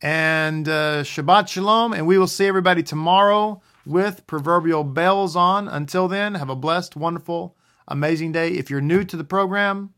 and 0.00 0.68
uh, 0.68 1.02
Shabbat 1.02 1.48
Shalom, 1.48 1.92
and 1.92 2.06
we 2.06 2.18
will 2.18 2.26
see 2.26 2.46
everybody 2.46 2.82
tomorrow 2.82 3.60
with 3.84 4.26
proverbial 4.26 4.84
bells 4.84 5.34
on. 5.34 5.68
Until 5.68 6.08
then, 6.08 6.34
have 6.34 6.50
a 6.50 6.56
blessed, 6.56 6.96
wonderful, 6.96 7.56
amazing 7.88 8.32
day. 8.32 8.50
If 8.50 8.70
you're 8.70 8.80
new 8.80 9.04
to 9.04 9.16
the 9.16 9.24
program, 9.24 9.94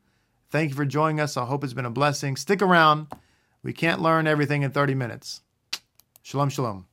thank 0.50 0.70
you 0.70 0.76
for 0.76 0.86
joining 0.86 1.20
us. 1.20 1.36
I 1.36 1.44
hope 1.44 1.64
it's 1.64 1.72
been 1.72 1.84
a 1.84 1.90
blessing. 1.90 2.36
Stick 2.36 2.62
around. 2.62 3.08
We 3.62 3.72
can't 3.72 4.00
learn 4.00 4.26
everything 4.26 4.62
in 4.62 4.70
30 4.70 4.94
minutes. 4.94 5.42
Shalom, 6.22 6.48
shalom. 6.48 6.89